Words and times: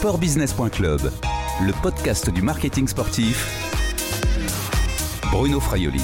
sportbusiness.club, 0.00 1.12
le 1.60 1.82
podcast 1.82 2.30
du 2.30 2.40
marketing 2.40 2.88
sportif. 2.88 3.46
Bruno 5.30 5.60
Fraioli. 5.60 6.00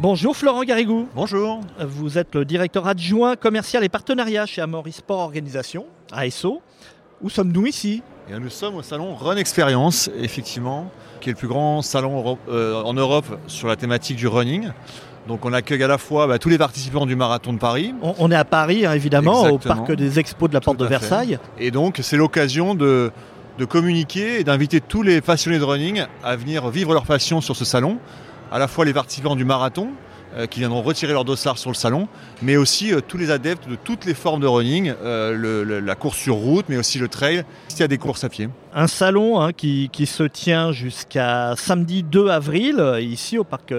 Bonjour 0.00 0.36
Florent 0.36 0.64
Garrigou. 0.64 1.08
Bonjour. 1.14 1.60
Vous 1.78 2.18
êtes 2.18 2.34
le 2.34 2.44
directeur 2.44 2.88
adjoint 2.88 3.36
commercial 3.36 3.84
et 3.84 3.88
partenariat 3.88 4.44
chez 4.44 4.60
Amaury 4.60 4.90
Sport 4.90 5.20
Organisation, 5.20 5.86
ASO. 6.10 6.62
Où 7.22 7.30
sommes-nous 7.30 7.66
ici? 7.66 8.02
Et 8.28 8.36
Nous 8.40 8.50
sommes 8.50 8.74
au 8.74 8.82
salon 8.82 9.14
Run 9.14 9.36
Experience, 9.36 10.10
effectivement, 10.18 10.90
qui 11.20 11.28
est 11.30 11.34
le 11.34 11.38
plus 11.38 11.46
grand 11.46 11.80
salon 11.80 12.38
euh, 12.48 12.82
en 12.82 12.94
Europe 12.94 13.38
sur 13.46 13.68
la 13.68 13.76
thématique 13.76 14.16
du 14.16 14.26
running. 14.26 14.72
Donc 15.28 15.44
on 15.44 15.52
accueille 15.52 15.82
à 15.82 15.88
la 15.88 15.98
fois 15.98 16.26
bah, 16.26 16.38
tous 16.38 16.48
les 16.48 16.58
participants 16.58 17.06
du 17.06 17.16
marathon 17.16 17.52
de 17.52 17.58
Paris. 17.58 17.94
On, 18.02 18.30
est 18.30 18.36
à 18.36 18.44
Paris, 18.44 18.84
hein, 18.84 18.92
évidemment, 18.92 19.48
au 19.48 19.58
parc 19.58 19.92
des 19.92 20.18
expos 20.18 20.48
de 20.48 20.54
la 20.54 20.60
Porte 20.60 20.78
de 20.78 20.86
Versailles. 20.86 21.38
Et 21.58 21.70
donc 21.70 22.00
c'est 22.02 22.16
l'occasion 22.16 22.74
de, 22.74 23.10
de 23.58 23.64
communiquer 23.64 24.40
et 24.40 24.44
d'inviter 24.44 24.80
tous 24.80 25.02
les 25.02 25.20
passionnés 25.20 25.58
de 25.58 25.64
running 25.64 26.04
à 26.22 26.36
venir 26.36 26.68
vivre 26.68 26.92
leur 26.92 27.04
passion 27.04 27.40
sur 27.40 27.56
ce 27.56 27.64
salon. 27.64 27.98
À 28.50 28.58
la 28.58 28.68
fois 28.68 28.84
les 28.84 28.92
participants 28.92 29.36
du 29.36 29.44
marathon, 29.44 29.90
euh, 30.36 30.46
qui 30.46 30.58
viendront 30.58 30.82
retirer 30.82 31.12
leur 31.12 31.24
dossard 31.24 31.58
sur 31.58 31.70
le 31.70 31.76
salon, 31.76 32.08
mais 32.42 32.56
aussi 32.56 32.92
euh, 32.92 33.00
tous 33.00 33.16
les 33.16 33.30
adeptes 33.30 33.68
de 33.68 33.76
toutes 33.76 34.04
les 34.04 34.14
formes 34.14 34.40
de 34.40 34.48
running, 34.48 34.92
euh, 35.00 35.80
la 35.80 35.94
course 35.94 36.18
sur 36.18 36.34
route, 36.34 36.64
mais 36.68 36.76
aussi 36.76 36.98
le 36.98 37.06
trail, 37.06 37.44
s'il 37.68 37.80
y 37.80 37.82
a 37.84 37.88
des 37.88 37.98
courses 37.98 38.24
à 38.24 38.28
pied. 38.28 38.48
Un 38.74 38.88
salon 38.88 39.40
hein, 39.40 39.52
qui, 39.52 39.88
se 40.06 40.24
tient 40.24 40.72
jusqu'à 40.72 41.54
samedi 41.56 42.02
2 42.02 42.30
avril, 42.30 42.82
ici 43.00 43.38
au 43.38 43.44
parc 43.44 43.72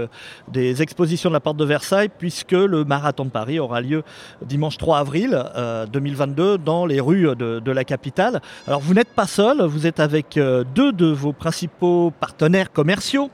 des 0.48 0.82
expositions 0.82 1.30
de 1.30 1.34
la 1.34 1.42
Porte 1.42 1.58
de 1.58 1.66
Versailles, 1.66 2.10
puisque 2.18 2.54
le 2.54 2.86
marathon 2.86 3.26
de 3.26 3.32
Paris 3.32 3.60
aura 3.60 3.82
lieu 3.82 4.04
dimanche 4.42 4.78
3 4.78 5.00
avril 5.00 5.44
2022 5.92 6.58
dans 6.58 6.86
les 6.86 7.02
rues 7.02 7.36
de, 7.36 7.60
de, 7.60 7.72
la 7.72 7.84
capitale. 7.84 8.42
Alors 8.66 8.80
vous 8.80 8.94
n'êtes 8.94 9.10
pas 9.10 9.28
seul, 9.28 9.62
vous 9.62 9.88
êtes 9.88 10.00
avec 10.00 10.40
deux 10.74 10.94
de 10.94 11.08
vos 11.08 11.34
principaux 11.34 12.14
partenaires 12.18 12.72
commerciaux. 12.72 13.30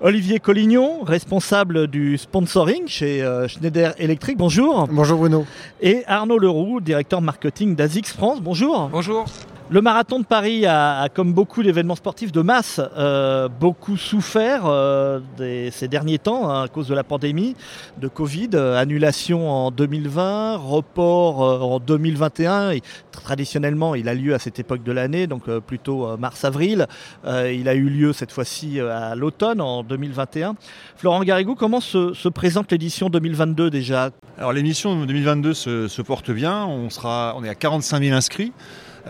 Olivier 0.00 0.38
Collignon, 0.38 1.02
responsable 1.02 1.88
du 1.88 2.18
sponsoring 2.18 2.86
chez 2.86 3.20
euh, 3.20 3.48
Schneider 3.48 3.94
Electric. 3.98 4.38
Bonjour. 4.38 4.86
Bonjour 4.86 5.18
Bruno. 5.18 5.44
Et 5.80 6.04
Arnaud 6.06 6.38
Leroux, 6.38 6.80
directeur 6.80 7.20
marketing 7.20 7.74
d'Azix 7.74 8.12
France. 8.12 8.40
Bonjour. 8.40 8.88
Bonjour. 8.92 9.24
Le 9.70 9.82
marathon 9.82 10.18
de 10.18 10.24
Paris 10.24 10.64
a, 10.64 11.10
comme 11.12 11.34
beaucoup 11.34 11.62
d'événements 11.62 11.94
sportifs 11.94 12.32
de 12.32 12.40
masse, 12.40 12.80
euh, 12.96 13.48
beaucoup 13.48 13.98
souffert 13.98 14.62
euh, 14.64 15.20
ces 15.38 15.88
derniers 15.88 16.18
temps 16.18 16.48
hein, 16.48 16.62
à 16.62 16.68
cause 16.68 16.88
de 16.88 16.94
la 16.94 17.04
pandémie 17.04 17.54
de 18.00 18.08
Covid. 18.08 18.48
Euh, 18.54 18.78
annulation 18.78 19.50
en 19.50 19.70
2020, 19.70 20.56
report 20.56 21.40
en 21.70 21.80
2021. 21.80 22.70
Et, 22.70 22.82
traditionnellement, 23.12 23.94
il 23.94 24.08
a 24.08 24.14
lieu 24.14 24.32
à 24.32 24.38
cette 24.38 24.58
époque 24.58 24.82
de 24.82 24.92
l'année, 24.92 25.26
donc 25.26 25.50
plutôt 25.66 26.16
mars-avril. 26.16 26.86
il 27.26 27.68
a 27.68 27.74
eu 27.74 27.90
lieu 27.90 28.12
cette 28.14 28.32
fois-ci 28.32 28.80
à 28.80 29.16
l'automne, 29.16 29.60
en 29.60 29.82
2021. 29.82 30.54
Florent 30.96 31.22
Garrigou, 31.24 31.56
comment 31.56 31.80
se, 31.80 32.28
présente 32.28 32.72
l'édition 32.72 33.10
2022 33.10 33.68
déjà? 33.68 34.10
Alors 34.38 34.52
l'émission 34.52 35.04
2022 35.04 35.52
se, 35.52 35.88
se, 35.88 36.00
porte 36.00 36.30
bien. 36.30 36.64
On, 36.64 36.88
sera, 36.88 37.34
on 37.36 37.44
est 37.44 37.48
à 37.50 37.56
45 37.56 38.02
000 38.02 38.16
inscrits. 38.16 38.52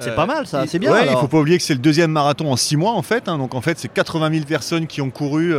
C'est 0.00 0.14
pas 0.14 0.26
mal 0.26 0.46
ça, 0.46 0.66
c'est 0.66 0.78
bien. 0.78 0.92
Ouais, 0.92 1.06
il 1.08 1.16
faut 1.16 1.28
pas 1.28 1.38
oublier 1.38 1.58
que 1.58 1.64
c'est 1.64 1.74
le 1.74 1.80
deuxième 1.80 2.10
marathon 2.10 2.50
en 2.50 2.56
six 2.56 2.76
mois 2.76 2.92
en 2.92 3.02
fait. 3.02 3.28
Hein. 3.28 3.38
donc 3.38 3.54
en 3.54 3.60
fait, 3.60 3.78
c'est 3.78 3.92
80 3.92 4.30
000 4.32 4.44
personnes 4.44 4.86
qui 4.86 5.00
ont 5.00 5.10
couru, 5.10 5.54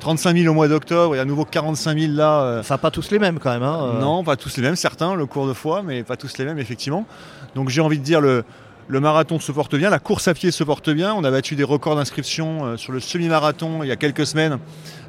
35 0.00 0.30
euh, 0.30 0.42
000 0.42 0.52
au 0.52 0.54
mois 0.54 0.68
d'octobre 0.68 1.14
et 1.16 1.20
à 1.20 1.24
nouveau 1.24 1.44
45 1.44 1.98
000 1.98 2.12
là. 2.12 2.42
Euh. 2.42 2.60
Enfin, 2.60 2.78
pas 2.78 2.90
tous 2.90 3.10
les 3.10 3.18
mêmes 3.18 3.38
quand 3.38 3.50
même. 3.50 3.62
Hein, 3.62 3.92
euh. 3.96 4.00
Non, 4.00 4.24
pas 4.24 4.36
tous 4.36 4.56
les 4.56 4.62
mêmes, 4.62 4.76
certains 4.76 5.14
le 5.14 5.26
cours 5.26 5.46
de 5.46 5.52
fois, 5.52 5.82
mais 5.82 6.02
pas 6.02 6.16
tous 6.16 6.38
les 6.38 6.44
mêmes 6.44 6.58
effectivement. 6.58 7.06
Donc 7.54 7.68
j'ai 7.68 7.80
envie 7.80 7.98
de 7.98 8.04
dire 8.04 8.20
le, 8.20 8.44
le 8.88 9.00
marathon 9.00 9.38
se 9.38 9.52
porte 9.52 9.74
bien, 9.76 9.90
la 9.90 9.98
course 9.98 10.28
à 10.28 10.34
pied 10.34 10.50
se 10.50 10.64
porte 10.64 10.90
bien. 10.90 11.14
On 11.14 11.24
a 11.24 11.30
battu 11.30 11.56
des 11.56 11.64
records 11.64 11.96
d'inscription 11.96 12.76
sur 12.76 12.92
le 12.92 13.00
semi-marathon 13.00 13.82
il 13.82 13.88
y 13.88 13.92
a 13.92 13.96
quelques 13.96 14.26
semaines 14.26 14.58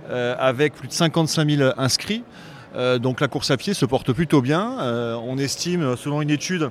avec 0.09 0.73
plus 0.75 0.87
de 0.87 0.93
55 0.93 1.49
000 1.49 1.71
inscrits. 1.77 2.23
donc 2.99 3.21
la 3.21 3.27
course 3.27 3.51
à 3.51 3.57
pied 3.57 3.73
se 3.73 3.85
porte 3.85 4.11
plutôt 4.11 4.41
bien. 4.41 4.77
on 5.25 5.37
estime, 5.37 5.95
selon 5.95 6.21
une 6.21 6.29
étude, 6.29 6.69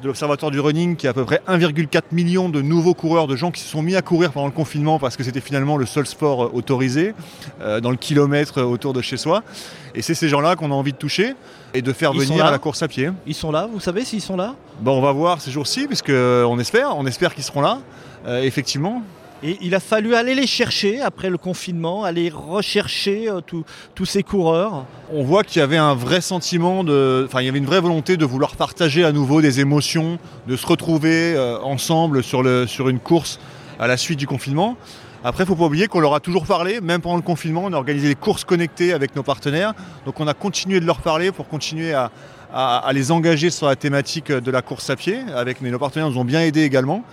de 0.00 0.06
l'Observatoire 0.06 0.50
du 0.50 0.60
running 0.60 0.96
qui 0.96 1.06
a 1.06 1.10
à 1.10 1.12
peu 1.12 1.24
près 1.24 1.40
1,4 1.48 2.02
million 2.12 2.48
de 2.48 2.62
nouveaux 2.62 2.94
coureurs, 2.94 3.26
de 3.26 3.36
gens 3.36 3.50
qui 3.50 3.60
se 3.60 3.68
sont 3.68 3.82
mis 3.82 3.96
à 3.96 4.02
courir 4.02 4.32
pendant 4.32 4.46
le 4.46 4.52
confinement 4.52 4.98
parce 4.98 5.16
que 5.16 5.24
c'était 5.24 5.40
finalement 5.40 5.76
le 5.76 5.86
seul 5.86 6.06
sport 6.06 6.44
euh, 6.44 6.50
autorisé 6.52 7.14
euh, 7.60 7.80
dans 7.80 7.90
le 7.90 7.96
kilomètre 7.96 8.58
euh, 8.58 8.64
autour 8.64 8.92
de 8.92 9.00
chez 9.00 9.16
soi. 9.16 9.42
Et 9.94 10.02
c'est 10.02 10.14
ces 10.14 10.28
gens-là 10.28 10.56
qu'on 10.56 10.70
a 10.70 10.74
envie 10.74 10.92
de 10.92 10.98
toucher 10.98 11.34
et 11.74 11.82
de 11.82 11.92
faire 11.92 12.12
venir 12.12 12.44
à 12.44 12.50
la 12.50 12.58
course 12.58 12.82
à 12.82 12.88
pied. 12.88 13.10
Ils 13.26 13.34
sont 13.34 13.50
là, 13.50 13.68
vous 13.70 13.80
savez 13.80 14.04
s'ils 14.04 14.20
sont 14.20 14.36
là? 14.36 14.54
Bon, 14.80 14.98
on 14.98 15.02
va 15.02 15.12
voir 15.12 15.40
ces 15.40 15.50
jours-ci, 15.50 15.86
puisqu'on 15.86 16.58
espère, 16.58 16.96
on 16.96 17.06
espère 17.06 17.34
qu'ils 17.34 17.44
seront 17.44 17.62
là, 17.62 17.78
effectivement. 18.42 19.02
Et 19.42 19.58
il 19.60 19.74
a 19.74 19.80
fallu 19.80 20.14
aller 20.14 20.34
les 20.34 20.46
chercher 20.46 21.02
après 21.02 21.28
le 21.28 21.36
confinement, 21.36 22.04
aller 22.04 22.30
rechercher 22.30 23.28
euh, 23.28 23.40
tous 23.94 24.04
ces 24.06 24.22
coureurs. 24.22 24.86
On 25.12 25.24
voit 25.24 25.44
qu'il 25.44 25.60
y 25.60 25.62
avait 25.62 25.76
un 25.76 25.94
vrai 25.94 26.22
sentiment. 26.22 26.80
Enfin, 26.80 27.42
il 27.42 27.46
y 27.46 27.48
avait 27.48 27.58
une 27.58 27.66
vraie 27.66 27.80
volonté 27.80 28.16
de 28.16 28.24
vouloir 28.24 28.56
partager 28.56 29.04
à 29.04 29.12
nouveau 29.12 29.42
des 29.42 29.60
émotions, 29.60 30.18
de 30.46 30.56
se 30.56 30.66
retrouver 30.66 31.34
euh, 31.36 31.58
ensemble 31.60 32.22
sur, 32.22 32.40
une 32.88 32.98
course 32.98 33.38
à 33.78 33.86
la 33.86 33.98
suite 33.98 34.18
du 34.18 34.26
confinement. 34.26 34.76
Après, 35.22 35.44
il 35.44 35.46
ne 35.46 35.54
faut 35.54 35.56
pas 35.56 35.66
oublier 35.66 35.86
qu'on 35.86 36.00
leur 36.00 36.14
a 36.14 36.20
toujours 36.20 36.46
parlé, 36.46 36.80
même 36.80 37.00
pendant 37.02 37.16
le 37.16 37.22
confinement, 37.22 37.64
on 37.64 37.72
a 37.72 37.76
organisé 37.76 38.08
des 38.08 38.14
courses 38.14 38.44
connectées 38.44 38.92
avec 38.92 39.16
nos 39.16 39.22
partenaires. 39.22 39.74
Donc 40.06 40.20
on 40.20 40.28
a 40.28 40.34
continué 40.34 40.80
de 40.80 40.86
leur 40.86 41.00
parler 41.00 41.32
pour 41.32 41.48
continuer 41.48 41.92
à, 41.92 42.10
les 42.92 43.10
engager 43.10 43.50
sur 43.50 43.66
la 43.66 43.76
thématique 43.76 44.32
de 44.32 44.50
la 44.50 44.62
course 44.62 44.88
à 44.88 44.96
pied. 44.96 45.18
Avec, 45.34 45.60
nos 45.60 45.78
partenaires 45.78 46.08
nous 46.08 46.16
ont 46.16 46.24
bien 46.24 46.40
aidés 46.40 46.62
également. 46.62 47.04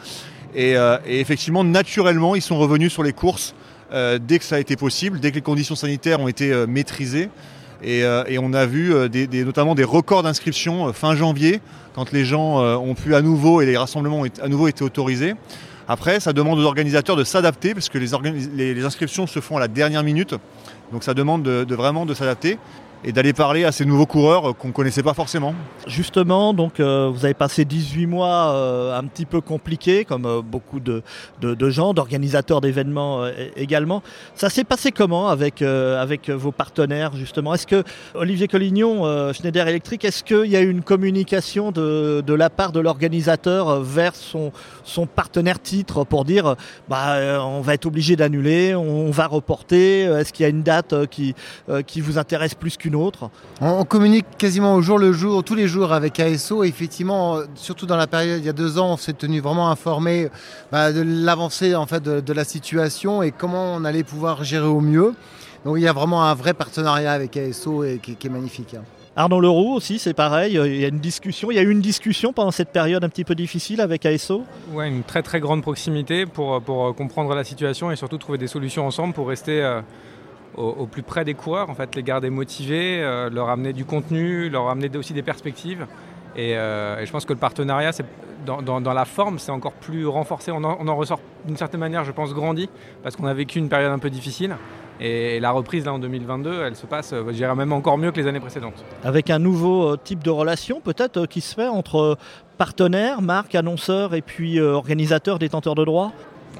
Euh, 0.55 0.97
et, 1.05 1.19
effectivement, 1.19 1.63
naturellement, 1.63 2.35
ils 2.35 2.41
sont 2.41 2.57
revenus 2.57 2.91
sur 2.91 3.03
les 3.03 3.13
courses 3.13 3.53
euh, 3.91 4.19
dès 4.21 4.39
que 4.39 4.45
ça 4.45 4.55
a 4.55 4.59
été 4.59 4.75
possible, 4.75 5.19
dès 5.19 5.31
que 5.31 5.35
les 5.35 5.41
conditions 5.41 5.75
sanitaires 5.75 6.19
ont 6.19 6.27
été 6.27 6.51
euh, 6.51 6.67
maîtrisées. 6.67 7.29
Et, 7.85 8.05
on 8.39 8.53
a 8.53 8.65
vu 8.65 8.93
notamment 9.45 9.75
des 9.75 9.83
records 9.83 10.23
d'inscription 10.23 10.93
fin 10.93 11.17
janvier, 11.17 11.59
quand 11.93 12.13
les 12.13 12.23
gens 12.23 12.63
ont 12.77 12.95
pu 12.95 13.13
à 13.13 13.21
nouveau, 13.21 13.59
et 13.59 13.65
les 13.65 13.75
rassemblements 13.75 14.21
ont 14.21 14.27
à 14.41 14.47
nouveau 14.47 14.69
été 14.69 14.85
autorisés. 14.85 15.33
Après, 15.89 16.21
ça 16.21 16.31
demande 16.31 16.59
aux 16.59 16.63
organisateurs 16.63 17.17
de 17.17 17.25
s'adapter, 17.25 17.73
parce 17.73 17.89
que 17.89 17.97
les, 17.97 18.85
inscriptions 18.85 19.27
se 19.27 19.41
font 19.41 19.57
à 19.57 19.59
la 19.59 19.67
dernière 19.67 20.01
minute. 20.01 20.33
Donc 20.93 21.03
ça 21.03 21.13
demande 21.13 21.43
de 21.43 21.75
vraiment 21.75 22.05
de 22.05 22.13
s'adapter 22.13 22.57
et 23.05 23.11
d'aller 23.11 23.33
parler 23.33 23.65
à 23.65 23.71
ces 23.71 23.85
nouveaux 23.85 24.05
coureurs 24.05 24.55
qu'on 24.55 24.69
ne 24.69 24.73
connaissait 24.73 25.03
pas 25.03 25.13
forcément. 25.13 25.53
Justement, 25.87 26.53
donc 26.53 26.79
euh, 26.79 27.09
vous 27.13 27.25
avez 27.25 27.33
passé 27.33 27.65
18 27.65 28.07
mois 28.07 28.53
euh, 28.53 28.97
un 28.97 29.03
petit 29.05 29.25
peu 29.25 29.41
compliqués, 29.41 30.05
comme 30.05 30.25
euh, 30.25 30.41
beaucoup 30.41 30.79
de, 30.79 31.03
gens, 31.69 31.93
d'organisateurs 31.93 32.61
d'événements 32.61 33.25
également. 33.57 34.01
Ça 34.35 34.49
s'est 34.49 34.63
passé 34.63 34.91
comment 34.91 35.29
avec, 35.29 35.61
avec 35.61 36.29
vos 36.29 36.51
partenaires 36.51 37.15
justement? 37.15 37.53
Est-ce 37.53 37.67
que 37.67 37.83
Olivier 38.13 38.47
Collignon, 38.47 39.33
Schneider 39.33 39.67
Electric, 39.67 40.05
est-ce 40.05 40.23
qu'il 40.23 40.45
y 40.45 40.55
a 40.55 40.61
eu 40.61 40.69
une 40.69 40.81
communication 40.81 41.71
de, 41.71 42.23
de 42.25 42.33
la 42.33 42.49
part 42.49 42.71
de 42.71 42.79
l'organisateur 42.79 43.81
vers 43.81 44.15
son, 44.15 44.51
son 44.83 45.05
partenaire 45.05 45.61
titre 45.61 46.03
pour 46.03 46.25
dire 46.25 46.55
bah, 46.89 47.43
on 47.45 47.61
va 47.61 47.73
être 47.73 47.85
obligé 47.85 48.15
d'annuler, 48.15 48.75
on 48.75 49.11
va 49.11 49.27
reporter 49.27 50.03
Est-ce 50.03 50.33
qu'il 50.33 50.43
y 50.43 50.47
a 50.47 50.49
une 50.49 50.63
date 50.63 51.07
qui, 51.07 51.35
qui 51.87 52.01
vous 52.01 52.17
intéresse 52.17 52.55
plus 52.55 52.77
qu'une 52.77 52.92
autre 52.95 53.29
on, 53.61 53.83
communique 53.85 54.25
quasiment 54.37 54.75
au 54.75 54.81
jour 54.81 54.97
le 54.97 55.13
jour, 55.13 55.43
tous 55.43 55.55
les 55.55 55.67
jours 55.67 55.93
avec 55.93 56.19
ASO. 56.19 56.63
effectivement, 56.63 57.39
surtout 57.55 57.85
dans 57.85 57.97
la 57.97 58.07
période 58.07 58.39
il 58.39 58.45
y 58.45 58.49
a 58.49 58.53
deux 58.53 58.77
ans, 58.79 58.93
on 58.93 58.97
s'est 58.97 59.13
tenu 59.13 59.39
vraiment 59.39 59.69
informé 59.69 60.29
bah, 60.71 60.91
de 60.91 61.01
l'avancée 61.01 61.75
en 61.75 61.85
fait 61.85 62.03
de, 62.03 62.33
la 62.33 62.43
situation 62.43 63.21
et 63.21 63.31
comment 63.31 63.75
on 63.75 63.85
allait 63.85 64.03
pouvoir 64.03 64.43
gérer 64.43 64.67
au 64.67 64.81
mieux. 64.81 65.13
Donc 65.65 65.77
il 65.77 65.83
y 65.83 65.87
a 65.87 65.93
vraiment 65.93 66.23
un 66.23 66.33
vrai 66.33 66.53
partenariat 66.53 67.13
avec 67.13 67.37
ASO 67.37 67.83
et 67.83 67.99
qui, 67.99 68.11
est 68.11 68.29
magnifique. 68.29 68.73
Hein. 68.73 68.83
Arnaud 69.15 69.39
Leroux 69.39 69.75
aussi, 69.75 69.99
c'est 69.99 70.15
pareil. 70.15 70.53
Il 70.55 70.81
y 70.81 70.85
a 70.85 70.87
une 70.87 70.99
discussion. 70.99 71.51
Il 71.51 71.55
y 71.55 71.59
a 71.59 71.61
eu 71.61 71.69
une 71.69 71.81
discussion 71.81 72.33
pendant 72.33 72.49
cette 72.49 72.69
période 72.69 73.03
un 73.03 73.09
petit 73.09 73.23
peu 73.23 73.35
difficile 73.35 73.79
avec 73.79 74.05
ASO. 74.05 74.43
Oui, 74.71 74.87
une 74.87 75.03
très 75.03 75.21
très 75.21 75.39
grande 75.39 75.61
proximité 75.61 76.25
pour, 76.25 76.59
pour 76.61 76.95
comprendre 76.95 77.35
la 77.35 77.43
situation 77.43 77.91
et 77.91 77.95
surtout 77.95 78.17
trouver 78.17 78.39
des 78.39 78.47
solutions 78.47 78.87
ensemble 78.87 79.13
pour 79.13 79.27
rester 79.27 79.61
euh, 79.61 79.81
au, 80.55 80.85
plus 80.85 81.03
près 81.03 81.25
des 81.25 81.33
coureurs, 81.33 81.69
en 81.69 81.73
fait, 81.73 81.95
les 81.95 82.03
garder 82.03 82.29
motivés, 82.29 83.01
euh, 83.01 83.29
leur 83.29 83.49
amener 83.49 83.73
du 83.73 83.85
contenu, 83.85 84.49
leur 84.49 84.69
amener 84.69 84.95
aussi 84.95 85.13
des 85.13 85.23
perspectives. 85.23 85.87
Et, 86.35 86.57
euh, 86.57 87.03
je 87.05 87.11
pense 87.11 87.25
que 87.25 87.33
le 87.33 87.39
partenariat, 87.39 87.91
dans, 88.45 88.93
la 88.93 89.05
forme, 89.05 89.39
c'est 89.39 89.51
encore 89.51 89.73
plus 89.73 90.05
renforcé. 90.05 90.51
On 90.51 90.63
en, 90.63 90.95
ressort 90.95 91.19
d'une 91.45 91.57
certaine 91.57 91.79
manière, 91.79 92.03
je 92.03 92.11
pense, 92.11 92.33
grandi, 92.33 92.69
parce 93.01 93.15
qu'on 93.15 93.25
a 93.25 93.33
vécu 93.33 93.59
une 93.59 93.69
période 93.69 93.91
un 93.91 93.99
peu 93.99 94.09
difficile. 94.09 94.55
Et 94.99 95.39
la 95.39 95.51
reprise 95.51 95.85
là 95.85 95.93
en 95.93 95.99
2022, 95.99 96.61
elle 96.65 96.75
se 96.75 96.85
passe, 96.85 97.13
je 97.13 97.31
dirais 97.31 97.55
même 97.55 97.73
encore 97.73 97.97
mieux 97.97 98.11
que 98.11 98.21
les 98.21 98.27
années 98.27 98.39
précédentes. 98.39 98.85
Avec 99.03 99.31
un 99.31 99.39
nouveau 99.39 99.93
euh, 99.93 99.97
type 100.01 100.23
de 100.23 100.29
relation 100.29 100.81
peut-être 100.81 101.25
qui 101.25 101.41
se 101.41 101.55
fait 101.55 101.67
entre 101.67 102.15
partenaires, 102.59 103.21
marques, 103.21 103.55
annonceurs 103.55 104.13
et 104.13 104.21
puis 104.21 104.61
organisateurs, 104.61 105.39
détenteurs 105.39 105.75
de 105.75 105.83
droits? 105.83 106.11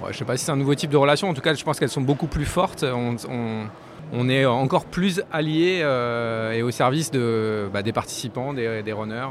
Je 0.01 0.07
ne 0.07 0.13
sais 0.13 0.25
pas 0.25 0.38
si 0.38 0.45
c'est 0.45 0.51
un 0.51 0.56
nouveau 0.56 0.75
type 0.75 0.92
de 0.92 0.98
relation. 0.98 1.30
En 1.30 1.34
tout 1.34 1.42
cas, 1.42 1.54
je 1.54 1.63
pense 1.63 1.80
qu'elles 1.80 1.90
sont 1.90 2.01
beaucoup 2.01 2.28
plus 2.28 2.45
fortes. 2.45 2.84
On, 4.16 4.30
est 4.30 4.45
encore 4.45 4.86
plus 4.86 5.24
alliés 5.31 5.80
et 6.54 6.62
au 6.62 6.69
service 6.72 7.12
bah, 7.12 7.81
des 7.81 7.94
participants, 7.94 8.54
des, 8.54 8.94
runners, 8.94 9.28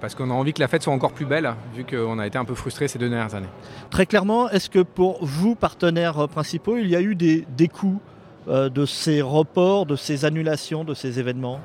parce 0.00 0.14
qu'on 0.14 0.30
a 0.30 0.34
envie 0.34 0.52
que 0.52 0.60
la 0.60 0.68
fête 0.68 0.82
soit 0.82 0.92
encore 0.92 1.12
plus 1.12 1.24
belle, 1.24 1.54
vu 1.74 1.84
qu'on 1.84 2.18
a 2.18 2.26
été 2.26 2.36
un 2.36 2.44
peu 2.44 2.54
frustrés 2.54 2.88
ces 2.88 2.98
deux 2.98 3.08
dernières 3.08 3.34
années. 3.34 3.48
Très 3.90 4.04
clairement, 4.04 4.50
est-ce 4.50 4.68
que 4.68 4.80
pour 4.80 5.24
vous, 5.24 5.54
partenaires 5.54 6.28
principaux, 6.28 6.76
il 6.76 6.88
y 6.88 6.96
a 6.96 7.00
eu 7.00 7.14
des, 7.14 7.46
des 7.56 7.68
coûts 7.68 8.00
de 8.46 8.86
ces 8.86 9.22
reports, 9.22 9.86
de 9.86 9.96
ces 9.96 10.24
annulations, 10.24 10.84
de 10.84 10.94
ces 10.94 11.18
événements 11.18 11.60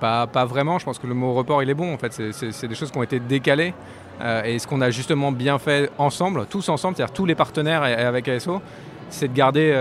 pas, 0.00 0.26
pas, 0.26 0.44
vraiment, 0.44 0.78
je 0.78 0.84
pense 0.84 0.98
que 0.98 1.06
le 1.06 1.14
mot 1.14 1.34
report 1.34 1.62
il 1.62 1.70
est 1.70 1.74
bon 1.74 1.94
en 1.94 1.98
fait, 1.98 2.12
c'est 2.32 2.66
des 2.68 2.74
choses 2.74 2.90
qui 2.90 2.98
ont 2.98 3.02
été 3.02 3.20
décalées 3.20 3.74
et 4.44 4.58
ce 4.58 4.66
qu'on 4.66 4.80
a 4.80 4.90
justement 4.90 5.32
bien 5.32 5.58
fait 5.58 5.90
ensemble, 5.98 6.46
tous 6.46 6.68
ensemble, 6.68 6.96
c'est-à-dire 6.96 7.12
tous 7.12 7.26
les 7.26 7.34
partenaires 7.34 7.84
et, 7.84 7.94
avec 7.94 8.28
ASO, 8.28 8.60
c'est 9.10 9.28
de 9.28 9.34
garder 9.34 9.72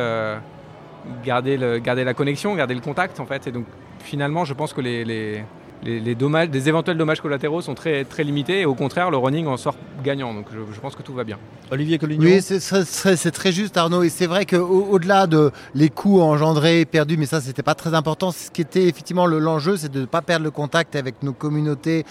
garder, 1.23 1.57
le, 1.57 1.79
garder 1.79 2.03
la 2.03 2.13
connexion, 2.13 2.55
garder 2.55 2.75
le 2.75 2.81
contact 2.81 3.19
en 3.19 3.25
fait. 3.25 3.47
Et 3.47 3.51
donc 3.51 3.65
finalement, 4.00 4.45
je 4.45 4.53
pense 4.53 4.73
que 4.73 4.81
les, 4.81 5.44
les, 5.83 6.15
dommages, 6.15 6.50
des 6.50 6.69
éventuels 6.69 6.97
dommages 6.97 7.21
collatéraux 7.21 7.62
sont 7.62 7.75
très, 7.75 8.03
très 8.06 8.24
limités 8.24 8.62
et 8.62 8.65
au 8.65 8.75
contraire, 8.75 9.12
le 9.12 9.18
running 9.18 9.47
en 9.47 9.57
sort 9.57 9.75
gagnant. 10.03 10.33
Donc 10.33 10.45
je, 10.51 10.80
pense 10.80 10.95
que 10.95 11.01
tout 11.01 11.13
va 11.13 11.24
bien. 11.24 11.38
Olivier 11.71 11.97
Collignon 11.97 12.24
Oui, 12.24 12.41
c'est 12.41 13.31
très 13.31 13.51
juste 13.51 13.77
Arnaud. 13.77 14.03
Et 14.03 14.09
c'est 14.09 14.27
vrai 14.27 14.45
qu'au-delà 14.45 15.27
de 15.27 15.51
les 15.75 15.89
coûts 15.89 16.21
engendrés, 16.21 16.85
perdus, 16.85 17.18
mais 17.18 17.25
ça, 17.25 17.41
c'était 17.41 17.63
pas 17.63 17.75
très 17.75 17.94
important. 17.94 18.31
Ce 18.31 18.51
qui 18.51 18.62
était 18.62 18.88
effectivement 18.88 19.25
l'enjeu, 19.25 19.77
c'est 19.77 19.91
de 19.91 20.01
ne 20.01 20.06
pas 20.06 20.21
perdre 20.21 20.44
le 20.44 20.51
contact 20.51 20.95
avec 20.95 21.24
nos 21.24 21.33
communautés 21.33 22.06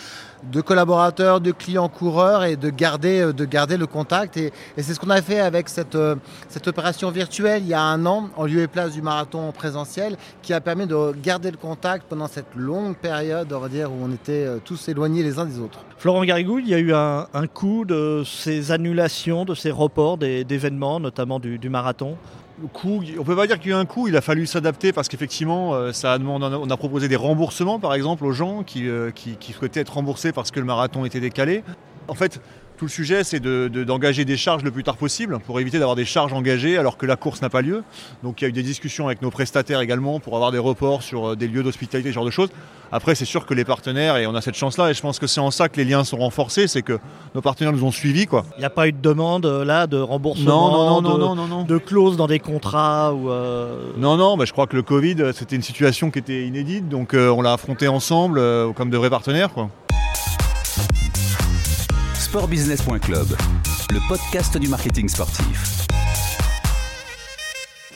de 0.50 0.60
collaborateurs, 0.60 1.40
de 1.40 1.52
clients 1.52 1.88
coureurs 1.88 2.44
et 2.44 2.56
de 2.56 2.70
garder, 2.70 3.20
euh, 3.20 3.76
le 3.76 3.86
contact. 3.86 4.36
Et, 4.36 4.52
c'est 4.76 4.94
ce 4.94 5.00
qu'on 5.00 5.10
a 5.10 5.22
fait 5.22 5.40
avec 5.40 5.68
cette, 5.68 5.94
euh, 5.94 6.16
cette 6.48 6.66
opération 6.68 7.10
virtuelle 7.10 7.62
il 7.62 7.68
y 7.68 7.74
a 7.74 7.82
un 7.82 8.04
an, 8.06 8.30
en 8.36 8.44
lieu 8.44 8.62
et 8.62 8.66
place 8.66 8.92
du 8.92 9.02
marathon 9.02 9.52
présentiel, 9.52 10.16
qui 10.42 10.52
a 10.52 10.60
permis 10.60 10.86
de 10.86 11.14
garder 11.22 11.50
le 11.50 11.56
contact 11.56 12.06
pendant 12.08 12.28
cette 12.28 12.54
longue 12.56 12.96
période, 12.96 13.52
où 13.52 14.04
on 14.04 14.12
était 14.12 14.46
euh, 14.46 14.58
tous 14.64 14.88
éloignés 14.88 15.22
les 15.22 15.38
uns 15.38 15.46
des 15.46 15.58
autres. 15.58 15.80
Florent 15.98 16.24
Garrigou, 16.24 16.58
il 16.58 16.68
y 16.68 16.74
a 16.74 16.78
eu 16.78 16.92
un, 16.92 17.26
un 17.32 17.46
coût 17.46 17.84
de 17.84 18.22
ces 18.26 18.72
annulations, 18.72 19.44
de 19.44 19.54
ces 19.54 19.70
reports 19.70 20.18
d'événements, 20.18 20.98
notamment 20.98 21.38
du 21.38 21.68
marathon? 21.68 22.16
Coup, 22.72 23.02
on 23.18 23.24
peut 23.24 23.34
pas 23.34 23.46
dire 23.46 23.58
qu'il 23.58 23.70
y 23.70 23.74
a 23.74 23.78
eu 23.78 23.80
un 23.80 23.86
coup, 23.86 24.08
il 24.08 24.16
a 24.16 24.20
fallu 24.20 24.46
s'adapter 24.46 24.92
parce 24.92 25.08
qu'effectivement, 25.08 25.74
euh, 25.74 25.90
on 26.04 26.70
a 26.70 26.76
proposé 26.76 27.08
des 27.08 27.16
remboursements 27.16 27.78
par 27.78 27.94
exemple 27.94 28.24
aux 28.24 28.32
gens 28.32 28.62
euh, 28.76 29.10
qui, 29.10 29.36
qui, 29.36 29.52
souhaitaient 29.52 29.80
être 29.80 29.94
remboursés 29.94 30.32
parce 30.32 30.50
que 30.50 30.60
le 30.60 30.66
marathon 30.66 31.04
était 31.04 31.18
décalé. 31.18 31.64
Tout 32.82 32.86
le 32.86 32.90
sujet, 32.90 33.22
c'est 33.22 33.38
d'engager 33.38 34.24
des 34.24 34.36
charges 34.36 34.64
le 34.64 34.72
plus 34.72 34.82
tard 34.82 34.96
possible 34.96 35.38
pour 35.46 35.60
éviter 35.60 35.78
d'avoir 35.78 35.94
des 35.94 36.04
charges 36.04 36.32
engagées 36.32 36.76
alors 36.78 36.96
que 36.96 37.06
la 37.06 37.14
course 37.14 37.40
n'a 37.40 37.48
pas 37.48 37.62
lieu. 37.62 37.84
Donc 38.24 38.40
il 38.40 38.44
y 38.44 38.46
a 38.46 38.48
eu 38.48 38.52
des 38.52 38.64
discussions 38.64 39.06
avec 39.06 39.22
nos 39.22 39.30
prestataires 39.30 39.80
également 39.80 40.18
pour 40.18 40.34
avoir 40.34 40.50
des 40.50 40.58
reports 40.58 41.04
sur 41.04 41.28
euh, 41.28 41.36
des 41.36 41.46
lieux 41.46 41.62
d'hospitalité, 41.62 42.08
ce 42.08 42.14
genre 42.14 42.24
de 42.24 42.32
choses. 42.32 42.48
Après, 42.90 43.14
c'est 43.14 43.24
sûr 43.24 43.46
que 43.46 43.54
les 43.54 43.64
partenaires, 43.64 44.16
et 44.16 44.26
on 44.26 44.34
a 44.34 44.40
cette 44.40 44.56
chance-là, 44.56 44.90
et 44.90 44.94
je 44.94 45.00
pense 45.00 45.20
que 45.20 45.28
c'est 45.28 45.40
en 45.40 45.52
ça 45.52 45.68
que 45.68 45.76
les 45.76 45.84
liens 45.84 46.02
sont 46.02 46.16
renforcés, 46.16 46.66
c'est 46.66 46.82
que 46.82 46.98
nos 47.36 47.40
partenaires 47.40 47.72
nous 47.72 47.84
ont 47.84 47.92
suivis. 47.92 48.26
Il 48.56 48.58
n'y 48.58 48.64
a 48.64 48.70
pas 48.70 48.88
eu 48.88 48.92
de 48.92 49.00
demande 49.00 49.46
là 49.46 49.86
de 49.86 49.98
remboursement, 49.98 51.00
non, 51.00 51.18
non, 51.18 51.36
non, 51.36 51.62
de, 51.62 51.78
clauses 51.78 52.16
dans 52.16 52.26
des 52.26 52.40
contrats 52.40 53.14
ou 53.14 53.30
euh, 53.30 53.92
Non, 53.96 54.16
non, 54.16 54.36
je 54.44 54.52
crois 54.52 54.66
que 54.66 54.74
le 54.74 54.82
Covid, 54.82 55.30
c'était 55.34 55.54
une 55.54 55.62
situation 55.62 56.10
qui 56.10 56.18
était 56.18 56.48
inédite, 56.48 56.88
donc 56.88 57.14
euh, 57.14 57.30
on 57.30 57.42
l'a 57.42 57.52
affronté 57.52 57.86
ensemble 57.86 58.42
comme 58.74 58.90
de 58.90 58.96
vrais 58.96 59.08
partenaires. 59.08 59.50
Quoi 59.50 59.70
sportbusiness.club, 62.32 63.26
le 63.90 64.08
podcast 64.08 64.56
du 64.56 64.66
marketing 64.66 65.06
sportif. 65.06 65.86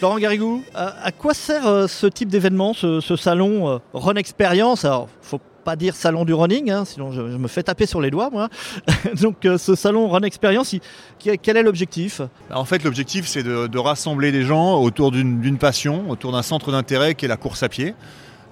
Laurent 0.03 0.19
Garrigou, 0.19 0.63
à, 0.75 1.11
quoi 1.11 1.33
sert 1.33 1.67
euh, 1.67 1.87
ce 1.87 2.07
type 2.07 2.29
d'événement, 2.29 2.75
ce, 2.75 3.01
salon 3.17 3.67
euh, 3.71 3.79
Run 3.95 4.17
Experience? 4.17 4.85
Alors, 4.85 5.09
faut 5.23 5.41
pas 5.65 5.75
dire 5.75 5.97
salon 5.97 6.27
du 6.27 6.35
running, 6.35 6.71
hein, 6.71 6.85
sinon 6.85 7.13
je, 7.13 7.23
me 7.23 7.49
fais 7.49 7.63
taper 7.63 7.87
sur 7.87 8.03
les 8.03 8.11
doigts, 8.11 8.29
moi. 8.29 8.51
Donc, 9.23 9.47
euh, 9.47 9.57
ce 9.57 9.75
salon 9.75 10.07
Run 10.07 10.21
Experience, 10.21 10.75
quel 11.19 11.57
est 11.57 11.63
l'objectif? 11.63 12.21
En 12.53 12.67
fait, 12.67 12.85
l'objectif, 12.85 13.27
c'est 13.27 13.43
de, 13.43 13.79
rassembler 13.79 14.33
les 14.33 14.43
gens 14.43 14.83
autour 14.83 15.13
d'une 15.13 15.57
passion, 15.57 16.11
autour 16.11 16.33
d'un 16.33 16.43
centre 16.43 16.73
d'intérêt 16.73 17.15
qui 17.15 17.25
est 17.25 17.29
la 17.29 17.39
course 17.39 17.63
à 17.63 17.71
pied. 17.71 17.95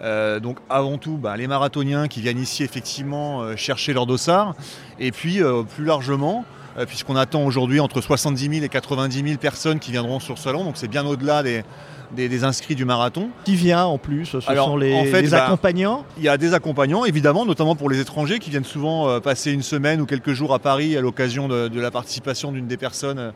Euh, 0.02 0.40
donc 0.40 0.58
avant 0.68 0.98
tout, 0.98 1.16
bah, 1.16 1.36
les 1.36 1.46
marathoniens 1.46 2.08
qui 2.08 2.20
viennent 2.20 2.40
ici 2.40 2.62
effectivement 2.62 3.42
euh, 3.42 3.56
chercher 3.56 3.92
leur 3.92 4.06
dossard. 4.06 4.54
Et 4.98 5.12
puis 5.12 5.42
euh, 5.42 5.62
plus 5.62 5.84
largement, 5.84 6.44
puisqu'on 6.88 7.14
attend 7.14 7.44
aujourd'hui 7.44 7.78
entre 7.78 8.00
70 8.00 8.50
000 8.50 8.64
et 8.64 8.68
90 8.68 9.22
000 9.24 9.38
personnes 9.38 9.78
qui 9.78 9.92
viendront 9.92 10.18
sur 10.18 10.38
ce 10.38 10.44
salon, 10.44 10.64
donc 10.64 10.76
c'est 10.76 10.88
bien 10.88 11.06
au-delà 11.06 11.44
des, 11.44 12.44
inscrits 12.44 12.74
du 12.74 12.84
marathon. 12.84 13.28
Qui 13.44 13.54
vient 13.54 13.84
en 13.84 13.96
plus 13.96 14.26
Ce 14.26 14.40
sont 14.40 14.76
les, 14.76 15.28
bah, 15.30 15.44
accompagnants? 15.44 16.04
Il 16.18 16.24
y 16.24 16.28
a 16.28 16.36
des 16.36 16.52
accompagnants, 16.52 17.04
évidemment, 17.04 17.46
notamment 17.46 17.76
pour 17.76 17.88
les 17.88 18.00
étrangers 18.00 18.40
qui 18.40 18.50
viennent 18.50 18.64
souvent 18.64 19.20
passer 19.20 19.52
une 19.52 19.62
semaine 19.62 20.00
ou 20.00 20.06
quelques 20.06 20.32
jours 20.32 20.52
à 20.52 20.58
Paris 20.58 20.96
à 20.96 21.00
l'occasion 21.00 21.46
de, 21.46 21.80
la 21.80 21.92
participation 21.92 22.50
d'une 22.50 22.66
des 22.66 22.76
personnes 22.76 23.32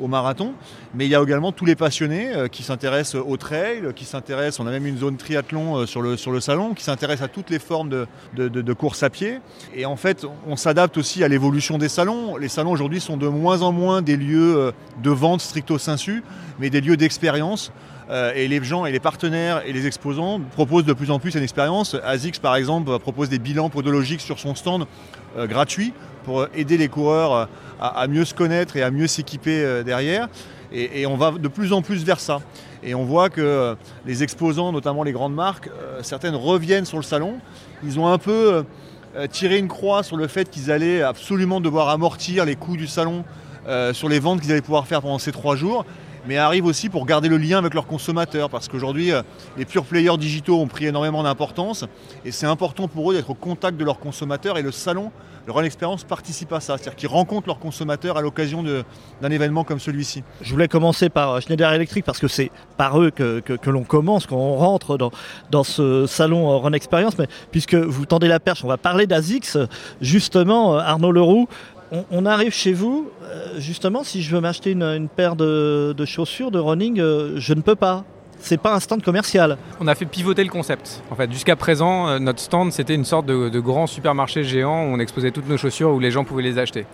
au 0.00 0.08
marathon. 0.08 0.52
Mais 0.94 1.06
il 1.06 1.10
y 1.10 1.14
a 1.14 1.22
également 1.22 1.52
tous 1.52 1.64
les 1.64 1.76
passionnés 1.76 2.34
euh, 2.34 2.48
qui 2.48 2.62
s'intéressent 2.62 3.22
au 3.26 3.36
trail, 3.36 3.82
qui 3.94 4.04
s'intéressent, 4.04 4.60
on 4.60 4.66
a 4.66 4.70
même 4.70 4.86
une 4.86 4.98
zone 4.98 5.16
triathlon 5.16 5.78
euh, 5.78 5.86
sur 5.86 6.02
le, 6.02 6.40
salon, 6.40 6.74
qui 6.74 6.84
s'intéressent 6.84 7.24
à 7.24 7.28
toutes 7.28 7.50
les 7.50 7.58
formes 7.58 7.88
de, 7.88 8.06
de, 8.34 8.72
course 8.72 9.02
à 9.02 9.10
pied. 9.10 9.38
Et 9.74 9.86
en 9.86 9.96
fait, 9.96 10.26
on 10.46 10.56
s'adapte 10.56 10.96
aussi 10.96 11.24
à 11.24 11.28
l'évolution 11.28 11.78
des 11.78 11.88
salons. 11.88 12.36
Les 12.36 12.48
salons 12.48 12.70
aujourd'hui 12.70 13.00
sont 13.00 13.16
de 13.16 13.28
moins 13.28 13.62
en 13.62 13.72
moins 13.72 14.02
des 14.02 14.16
lieux 14.16 14.56
euh, 14.56 14.72
de 15.02 15.10
vente 15.10 15.40
stricto 15.40 15.78
sensu, 15.78 16.22
mais 16.58 16.70
des 16.70 16.80
lieux 16.80 16.96
d'expérience. 16.96 17.72
et 18.34 18.46
les 18.46 18.62
gens 18.62 18.84
et 18.84 18.92
les 18.92 19.00
partenaires 19.00 19.62
et 19.66 19.72
les 19.72 19.86
exposants 19.86 20.38
proposent 20.52 20.84
de 20.84 20.92
plus 20.92 21.10
en 21.10 21.18
plus 21.18 21.34
une 21.34 21.42
expérience. 21.42 21.96
ASICS 22.04 22.40
par 22.40 22.56
exemple 22.56 22.98
propose 22.98 23.30
des 23.30 23.38
bilans 23.38 23.70
podologiques 23.70 24.20
sur 24.20 24.38
son 24.38 24.54
stand 24.54 24.86
gratuits 25.36 25.94
pour 26.24 26.46
aider 26.54 26.76
les 26.76 26.88
coureurs 26.88 27.48
à, 27.80 28.06
mieux 28.06 28.24
se 28.24 28.34
connaître 28.34 28.76
et 28.76 28.82
à 28.82 28.90
mieux 28.90 29.06
s'équiper 29.06 29.62
euh, 29.62 29.82
derrière. 29.82 30.28
Et, 30.74 31.04
on 31.04 31.18
va 31.18 31.32
de 31.32 31.48
plus 31.48 31.74
en 31.74 31.82
plus 31.82 32.02
vers 32.02 32.18
ça. 32.18 32.40
Et 32.82 32.94
on 32.94 33.04
voit 33.04 33.28
que 33.28 33.42
euh, 33.42 33.74
les 34.06 34.22
exposants, 34.22 34.72
notamment 34.72 35.02
les 35.02 35.12
grandes 35.12 35.34
marques, 35.34 35.68
euh, 35.68 36.00
certaines 36.02 36.34
reviennent 36.34 36.86
sur 36.86 36.96
le 36.96 37.02
salon. 37.02 37.34
Ils 37.84 37.98
ont 37.98 38.08
un 38.08 38.18
peu 38.18 38.64
tiré 39.30 39.58
une 39.58 39.68
croix 39.68 40.02
sur 40.02 40.16
le 40.16 40.26
fait 40.26 40.48
qu'ils 40.48 40.70
allaient 40.70 41.02
absolument 41.02 41.60
devoir 41.60 41.90
amortir 41.90 42.46
les 42.46 42.56
coûts 42.56 42.78
du 42.78 42.86
salon 42.86 43.24
sur 43.92 44.08
les 44.08 44.20
ventes 44.20 44.40
qu'ils 44.40 44.52
allaient 44.52 44.62
pouvoir 44.62 44.86
faire 44.86 45.02
pendant 45.02 45.18
ces 45.18 45.32
trois 45.32 45.54
jours 45.54 45.84
mais 46.26 46.36
arrivent 46.36 46.66
aussi 46.66 46.88
pour 46.88 47.06
garder 47.06 47.28
le 47.28 47.38
lien 47.38 47.58
avec 47.58 47.74
leurs 47.74 47.86
consommateurs, 47.86 48.50
parce 48.50 48.68
qu'aujourd'hui, 48.68 49.12
les 49.56 49.64
pure 49.64 49.84
players 49.84 50.16
digitaux 50.18 50.60
ont 50.60 50.68
pris 50.68 50.86
énormément 50.86 51.22
d'importance, 51.22 51.84
et 52.24 52.32
c'est 52.32 52.46
important 52.46 52.88
pour 52.88 53.10
eux 53.10 53.14
d'être 53.14 53.30
au 53.30 53.34
contact 53.34 53.76
de 53.76 53.84
leurs 53.84 53.98
consommateurs, 53.98 54.58
et 54.58 54.62
le 54.62 54.72
salon 54.72 55.10
le 55.46 55.52
Run 55.52 55.64
Experience 55.64 56.04
participe 56.04 56.52
à 56.52 56.60
ça, 56.60 56.76
c'est-à-dire 56.78 56.96
qu'ils 56.96 57.08
rencontrent 57.08 57.48
leurs 57.48 57.58
consommateurs 57.58 58.16
à 58.16 58.22
l'occasion 58.22 58.62
d'un 58.62 59.30
événement 59.30 59.64
comme 59.64 59.80
celui-ci. 59.80 60.22
Je 60.40 60.50
voulais 60.50 60.68
commencer 60.68 61.08
par 61.08 61.40
Schneider 61.42 61.72
Electric 61.72 62.04
parce 62.04 62.18
que 62.18 62.28
c'est 62.28 62.50
par 62.76 63.00
eux 63.00 63.10
que, 63.10 63.42
l'on 63.66 63.82
commence, 63.82 64.26
qu'on 64.26 64.54
rentre 64.54 64.98
dans, 65.50 65.64
ce 65.64 66.06
salon 66.06 66.60
Run 66.60 66.72
Experience, 66.72 67.18
mais 67.18 67.26
puisque 67.50 67.74
vous 67.74 68.06
tendez 68.06 68.28
la 68.28 68.40
perche, 68.40 68.64
on 68.64 68.68
va 68.68 68.76
parler 68.76 69.06
d'ASICS, 69.06 69.58
justement, 70.00 70.76
Arnaud 70.76 71.12
Leroux, 71.12 71.48
on, 72.10 72.26
arrive 72.26 72.52
chez 72.52 72.72
vous, 72.72 73.10
euh, 73.22 73.58
justement, 73.58 74.02
si 74.02 74.22
je 74.22 74.34
veux 74.34 74.40
m'acheter 74.40 74.72
une, 74.72 75.08
paire 75.08 75.36
de, 75.36 76.04
chaussures 76.06 76.50
de 76.50 76.58
running, 76.58 77.00
euh, 77.00 77.34
je 77.36 77.54
ne 77.54 77.60
peux 77.60 77.76
pas 77.76 78.04
c'est 78.38 78.58
pas 78.58 78.74
un 78.74 78.80
stand 78.80 79.04
commercial. 79.04 79.56
On 79.78 79.86
a 79.86 79.94
fait 79.94 80.04
pivoter 80.04 80.42
le 80.42 80.50
concept. 80.50 81.00
En 81.12 81.14
fait, 81.14 81.30
jusqu'à 81.30 81.54
présent, 81.54 82.08
euh, 82.08 82.18
notre 82.18 82.40
stand 82.40 82.72
c'était 82.72 82.96
une 82.96 83.04
sorte 83.04 83.24
de, 83.24 83.60
grand 83.60 83.86
supermarché 83.86 84.42
géant 84.42 84.82
où 84.82 84.94
on 84.94 84.98
exposait 84.98 85.30
toutes 85.30 85.48
nos 85.48 85.56
chaussures 85.56 85.90
où 85.90 86.00
les 86.00 86.10
gens 86.10 86.24
pouvaient 86.24 86.42
les 86.42 86.58
acheter. 86.58 86.84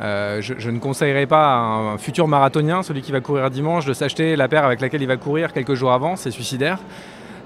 Je, 0.00 0.70
ne 0.70 0.78
conseillerais 0.78 1.26
pas 1.26 1.54
à 1.54 1.58
un 1.58 1.98
futur 1.98 2.28
marathonien, 2.28 2.82
celui 2.82 3.02
qui 3.02 3.10
va 3.10 3.20
courir 3.20 3.50
dimanche, 3.50 3.86
de 3.86 3.92
s'acheter 3.92 4.36
la 4.36 4.46
paire 4.46 4.64
avec 4.64 4.80
laquelle 4.80 5.02
il 5.02 5.08
va 5.08 5.16
courir 5.16 5.52
quelques 5.52 5.74
jours 5.74 5.92
avant, 5.92 6.14
c'est 6.14 6.30
suicidaire. 6.30 6.78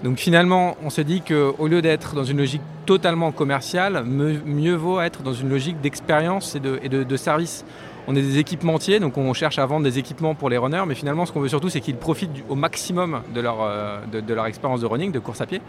Donc 0.05 0.19
finalement, 0.19 0.77
on 0.85 0.91
se 0.91 1.01
dit 1.01 1.23
qu'au 1.23 1.67
lieu 1.67 1.83
d'être 1.83 2.15
dans 2.15 2.25
une 2.25 2.39
logique 2.39 2.63
totalement 2.87 3.33
commerciale, 3.33 4.05
mieux 4.05 4.75
vaut 4.75 5.01
être 5.01 5.23
dans 5.23 5.33
une 5.33 5.49
logique 5.49 5.81
d'expérience 5.81 6.55
et, 6.55 6.89
de 6.89 7.17
service 7.17 7.65
on 8.11 8.17
est 8.17 8.23
des 8.23 8.39
équipementiers, 8.39 9.01
donc 9.01 9.19
on 9.19 9.35
cherche 9.35 9.59
à 9.59 9.67
vendre 9.67 9.85
des 9.85 9.99
équipements 9.99 10.35
pour 10.35 10.49
les 10.49 10.57
runners, 10.57 10.85
mais 10.87 10.95
finalement 10.95 11.27
ce 11.27 11.33
qu'on 11.33 11.41
veut 11.41 11.49
surtout 11.49 11.69
c'est 11.69 11.81
qu'ils 11.81 11.97
profitent 11.97 12.43
au 12.49 12.55
maximum 12.55 13.21
de 13.35 13.41
leur, 13.43 13.59
euh, 13.61 14.01
de, 14.11 14.33
leur 14.35 14.47
expérience 14.47 14.81
de 14.81 14.87
running, 14.87 15.13
de 15.13 15.19
course 15.19 15.43
à 15.43 15.47
pied. 15.47 15.61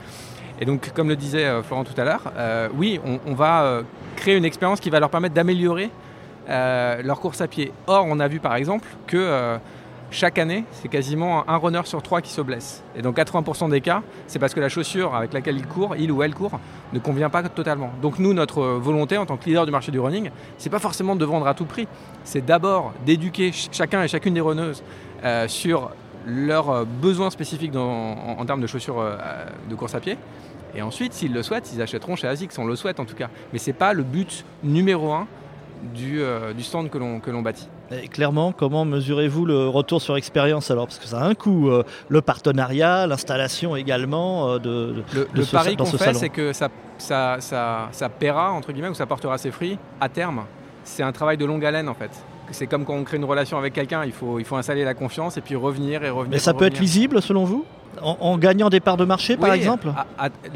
Et 0.61 0.65
donc 0.65 0.93
comme 0.93 1.09
le 1.09 1.17
disait 1.17 1.43
euh, 1.43 1.61
Florent 1.61 1.83
tout 1.83 1.99
à 1.99 2.05
l'heure, 2.05 2.31
euh, 2.37 2.69
oui, 2.73 3.01
on, 3.25 3.33
va 3.33 3.81
créer 4.15 4.37
une 4.37 4.45
expérience 4.45 4.79
qui 4.79 4.89
va 4.89 5.01
leur 5.01 5.09
permettre 5.09 5.35
d'améliorer 5.35 5.89
leur 6.47 7.19
course 7.19 7.41
à 7.41 7.47
pied. 7.47 7.73
Or, 7.87 8.05
on 8.07 8.21
a 8.21 8.27
vu 8.29 8.39
par 8.39 8.55
exemple 8.55 8.87
que 9.05 9.59
chaque 10.11 10.39
année, 10.39 10.63
c'est 10.71 10.87
quasiment 10.87 11.47
un 11.47 11.57
runner 11.57 11.81
sur 11.85 12.01
trois 12.01 12.21
qui 12.21 12.31
se 12.31 12.41
blesse. 12.41 12.83
Et 12.95 13.01
dans 13.01 13.11
80% 13.11 13.69
des 13.69 13.81
cas, 13.81 14.01
c'est 14.25 14.39
parce 14.39 14.53
que 14.55 14.59
la 14.59 14.69
chaussure 14.69 15.13
avec 15.13 15.33
laquelle 15.33 15.57
il 15.57 15.67
court, 15.67 15.95
il 15.97 16.11
ou 16.11 16.23
elle 16.23 16.33
court, 16.33 16.59
ne 16.93 16.99
convient 16.99 17.29
pas 17.29 17.43
totalement. 17.43 17.91
Donc 18.01 18.17
nous, 18.17 18.33
notre 18.33 18.63
volonté 18.63 19.17
en 19.17 19.25
tant 19.25 19.37
que 19.37 19.45
leader 19.45 19.65
du 19.65 19.71
marché 19.71 19.91
du 19.91 19.99
running, 19.99 20.31
c'est 20.57 20.71
pas 20.71 20.79
forcément 20.79 21.15
de 21.15 21.23
vendre 21.25 21.47
à 21.47 21.53
tout 21.53 21.65
prix. 21.65 21.87
C'est 22.23 22.43
d'abord 22.43 22.93
d'éduquer 23.05 23.51
chacun 23.53 24.01
et 24.01 24.07
chacune 24.07 24.33
des 24.33 24.41
runneuses 24.41 24.83
euh, 25.23 25.47
sur 25.47 25.91
leurs 26.25 26.85
besoins 26.85 27.29
spécifiques 27.29 27.75
en, 27.75 28.43
termes 28.45 28.61
de 28.61 28.67
chaussures 28.67 29.03
de 29.69 29.75
course 29.75 29.95
à 29.95 29.99
pied. 29.99 30.17
Et 30.75 30.81
ensuite, 30.81 31.13
s'ils 31.13 31.33
le 31.33 31.41
souhaitent, 31.43 31.71
ils 31.73 31.81
achèteront 31.81 32.15
chez 32.15 32.27
ASICS, 32.27 32.59
on 32.59 32.65
le 32.65 32.75
souhaite 32.75 32.99
en 32.99 33.05
tout 33.05 33.15
cas. 33.15 33.29
Mais 33.53 33.59
ce 33.59 33.69
n'est 33.69 33.73
pas 33.73 33.93
le 33.93 34.03
but 34.03 34.43
numéro 34.63 35.13
un 35.13 35.27
du 35.95 36.21
stand 36.63 36.89
que 36.89 36.97
l'on 36.97 37.41
bâtit. 37.41 37.69
Et 37.91 38.07
clairement, 38.07 38.51
comment 38.51 38.85
mesurez-vous 38.85 39.45
le 39.45 39.67
retour 39.67 40.01
sur 40.01 40.15
expérience 40.15 40.69
alors? 40.69 40.87
Parce 40.87 40.99
que 40.99 41.07
ça 41.07 41.19
a 41.19 41.25
un 41.25 41.33
coût, 41.33 41.69
euh, 41.69 41.83
le 42.07 42.21
partenariat, 42.21 43.07
l'installation 43.07 43.75
également 43.75 44.49
euh, 44.49 44.59
de, 44.59 45.03
Le, 45.13 45.27
le 45.33 45.45
pari 45.45 45.75
qu'on 45.75 45.85
fait, 45.85 46.13
c'est 46.13 46.29
que 46.29 46.53
ça, 46.53 46.69
ça, 46.97 47.37
ça, 47.39 47.89
ça 47.91 48.09
paiera, 48.09 48.51
entre 48.51 48.71
guillemets, 48.71 48.89
ou 48.89 48.93
ça 48.93 49.05
portera 49.05 49.37
ses 49.37 49.51
fruits 49.51 49.77
à 49.99 50.09
terme. 50.09 50.43
C'est 50.83 51.03
un 51.03 51.11
travail 51.11 51.37
de 51.37 51.45
longue 51.45 51.65
haleine 51.65 51.89
en 51.89 51.93
fait. 51.93 52.11
C'est 52.51 52.67
comme 52.67 52.85
quand 52.85 52.95
on 52.95 53.03
crée 53.03 53.17
une 53.17 53.25
relation 53.25 53.57
avec 53.57 53.73
quelqu'un, 53.73 54.03
il 54.05 54.11
faut, 54.11 54.39
il 54.39 54.45
faut 54.45 54.55
installer 54.55 54.83
la 54.83 54.93
confiance 54.93 55.37
et 55.37 55.41
puis 55.41 55.55
revenir 55.55 56.03
et 56.03 56.09
revenir. 56.09 56.31
Mais 56.31 56.39
ça 56.39 56.53
peut 56.53 56.65
être 56.65 56.79
lisible 56.79 57.21
selon 57.21 57.43
vous? 57.43 57.65
En, 58.01 58.37
gagnant 58.37 58.69
des 58.69 58.79
parts 58.79 58.97
de 58.97 59.03
marché, 59.03 59.35
par 59.35 59.51
exemple? 59.53 59.91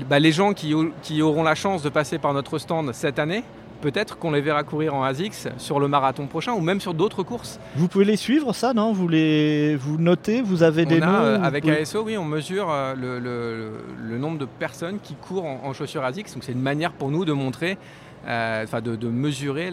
bah, 0.08 0.20
Les 0.20 0.32
gens 0.32 0.54
qui, 0.54 0.74
qui, 1.02 1.22
auront 1.22 1.44
la 1.44 1.56
chance 1.56 1.82
de 1.82 1.90
passer 1.90 2.18
par 2.20 2.34
notre 2.34 2.58
stand 2.58 2.94
cette 2.94 3.20
année 3.20 3.44
peut-être 3.84 4.18
qu'on 4.18 4.32
les 4.32 4.40
verra 4.40 4.64
courir 4.64 4.96
en 4.96 5.04
ASICS 5.04 5.50
sur 5.58 5.78
le 5.78 5.90
marathon 5.90 6.26
prochain 6.28 6.54
ou 6.54 6.62
même 6.62 6.80
sur 6.80 6.94
d'autres 6.94 7.22
courses. 7.22 7.60
Vous 7.76 7.90
pouvez 7.90 8.06
les 8.06 8.16
suivre, 8.16 8.54
ça, 8.54 8.74
non? 8.74 8.94
Vous, 8.94 9.10
les, 9.10 9.76
vous 9.76 9.98
notez 9.98 10.42
Vous 10.42 10.64
avez 10.64 10.86
des 10.86 11.02
noms 11.02 11.08
euh, 11.08 11.38
Avec 11.42 11.68
ASO, 11.68 12.04
oui, 12.04 12.18
on 12.18 12.24
mesure 12.24 12.70
euh, 12.72 12.96
le, 12.96 14.18
nombre 14.18 14.38
de 14.40 14.46
personnes 14.46 15.00
qui 15.04 15.16
courent 15.16 15.46
en, 15.46 15.60
en 15.66 15.74
chaussures 15.74 16.04
ASICS. 16.04 16.34
Donc 16.34 16.44
c'est 16.46 16.54
une 16.54 16.62
manière 16.62 16.94
pour 16.94 17.12
nous 17.12 17.26
de 17.26 17.34
montrer 17.34 17.78
enfin 18.26 18.82
de, 18.82 19.08
mesurer 19.08 19.72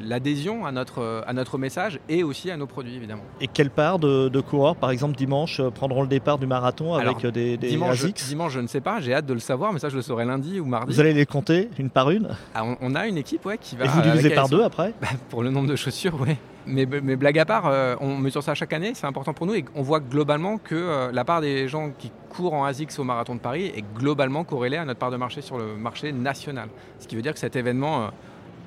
l'adhésion 0.00 0.66
à, 0.66 0.72
notre, 0.72 1.24
à 1.26 1.32
notre 1.32 1.58
message 1.58 2.00
et 2.08 2.22
aussi 2.22 2.50
à 2.50 2.56
nos 2.56 2.66
produits 2.66 2.96
évidemment. 2.96 3.22
Et 3.40 3.46
quelle 3.46 3.70
part 3.70 3.98
de, 3.98 4.40
coureurs, 4.40 4.76
par 4.76 4.90
exemple 4.90 5.16
dimanche, 5.16 5.60
euh, 5.60 5.70
prendront 5.70 6.02
le 6.02 6.08
départ 6.08 6.38
du 6.38 6.46
marathon 6.46 6.94
avec 6.94 7.24
euh, 7.24 7.30
des, 7.30 7.56
des 7.56 7.68
dimanche, 7.68 8.04
ASICS 8.04 8.28
Dimanche, 8.28 8.52
je 8.52 8.60
ne 8.60 8.66
sais 8.66 8.80
pas, 8.80 9.00
j'ai 9.00 9.14
hâte 9.14 9.26
de 9.26 9.34
le 9.34 9.40
savoir, 9.40 9.72
mais 9.72 9.78
ça 9.78 9.88
je 9.88 9.96
le 9.96 10.02
saurai 10.02 10.24
lundi 10.24 10.60
ou 10.60 10.64
mardi. 10.64 10.92
Vous 10.92 11.00
allez 11.00 11.12
les 11.12 11.26
compter 11.26 11.68
une 11.78 11.90
par 11.90 12.10
une? 12.10 12.30
Ah, 12.54 12.64
on, 12.80 12.94
a 12.94 13.06
une 13.06 13.18
équipe 13.18 13.44
ouais, 13.46 13.58
qui 13.58 13.76
va. 13.76 13.84
Et 13.84 13.88
vous 13.88 14.00
divisez 14.00 14.30
par 14.30 14.48
deux 14.48 14.62
après? 14.62 14.94
Bah, 15.00 15.08
Pour 15.28 15.42
le 15.42 15.50
nombre 15.50 15.68
de 15.68 15.76
chaussures, 15.76 16.16
oui. 16.20 16.36
Mais, 16.66 16.86
mais, 16.86 17.16
blague 17.16 17.38
à 17.38 17.44
part, 17.44 17.98
on 18.00 18.16
mesure 18.16 18.42
ça 18.42 18.54
chaque 18.54 18.72
année, 18.72 18.92
c'est 18.94 19.06
important 19.06 19.32
pour 19.32 19.46
nous 19.46 19.54
et 19.54 19.64
on 19.74 19.82
voit 19.82 20.00
globalement 20.00 20.58
que 20.58 21.10
la 21.10 21.24
part 21.24 21.40
des 21.40 21.68
gens 21.68 21.90
qui 21.98 22.12
courent 22.28 22.54
en 22.54 22.64
ASICS 22.64 22.98
au 22.98 23.04
marathon 23.04 23.34
de 23.34 23.40
Paris 23.40 23.72
est 23.74 23.84
globalement 23.96 24.44
corrélée 24.44 24.76
à 24.76 24.84
notre 24.84 25.00
part 25.00 25.10
de 25.10 25.16
marché 25.16 25.40
sur 25.40 25.58
le 25.58 25.76
marché 25.76 26.12
national. 26.12 26.68
Ce 26.98 27.08
qui 27.08 27.16
veut 27.16 27.22
dire 27.22 27.32
que 27.32 27.38
cet 27.38 27.56
événement 27.56 28.10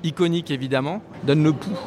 iconique 0.04 0.50
évidemment, 0.50 1.00
donne 1.24 1.42
le 1.42 1.52
pouls 1.52 1.78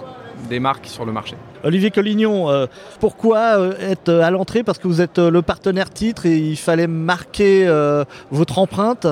des 0.50 0.60
marques 0.60 0.88
sur 0.88 1.06
le 1.06 1.12
marché. 1.12 1.36
Olivier 1.64 1.92
Collignon, 1.92 2.50
euh, 2.50 2.68
pourquoi 3.00 3.60
euh, 3.60 3.74
être 3.80 4.10
à 4.10 4.32
l'entrée? 4.32 4.64
Parce 4.64 4.78
que 4.78 4.88
vous 4.88 5.02
êtes 5.02 5.20
euh, 5.20 5.32
le 5.32 5.42
partenaire 5.42 5.90
titre 5.90 6.26
et 6.26 6.38
il 6.38 6.58
fallait 6.58 6.88
marquer 6.88 7.68
votre 8.32 8.60
empreinte 8.60 9.08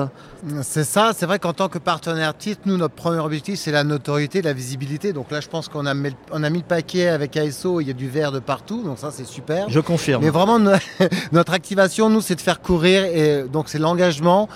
c'est 0.62 0.84
ça, 0.84 1.12
c'est 1.16 1.26
vrai 1.26 1.38
qu'en 1.38 1.52
tant 1.52 1.68
que 1.68 1.78
partenaire 1.78 2.36
titre, 2.36 2.62
nous, 2.66 2.76
notre 2.76 2.94
premier 2.94 3.18
objectif, 3.18 3.58
c'est 3.58 3.72
la 3.72 3.84
notoriété, 3.84 4.42
la 4.42 4.52
visibilité. 4.52 5.12
Donc 5.12 5.30
là, 5.30 5.40
je 5.40 5.48
pense 5.48 5.68
qu'on 5.68 5.86
a, 5.86 5.94
mis, 5.94 6.14
on 6.30 6.42
a 6.42 6.50
mis 6.50 6.58
le 6.58 6.64
paquet 6.64 7.08
avec 7.08 7.36
ASO, 7.36 7.80
il 7.80 7.88
y 7.88 7.90
a 7.90 7.94
du 7.94 8.08
vert 8.08 8.32
de 8.32 8.38
partout, 8.38 8.82
donc 8.82 8.98
ça, 8.98 9.10
c'est 9.10 9.26
super. 9.26 9.68
Je 9.68 9.80
confirme. 9.80 10.22
Mais 10.22 10.30
vraiment, 10.30 10.58
notre 11.32 11.52
activation, 11.52 12.10
nous, 12.10 12.20
c'est 12.20 12.36
de 12.36 12.40
faire 12.40 12.60
courir, 12.60 13.04
et 13.04 13.44
donc 13.44 13.68
c'est 13.68 13.78
l'engagement 13.78 14.48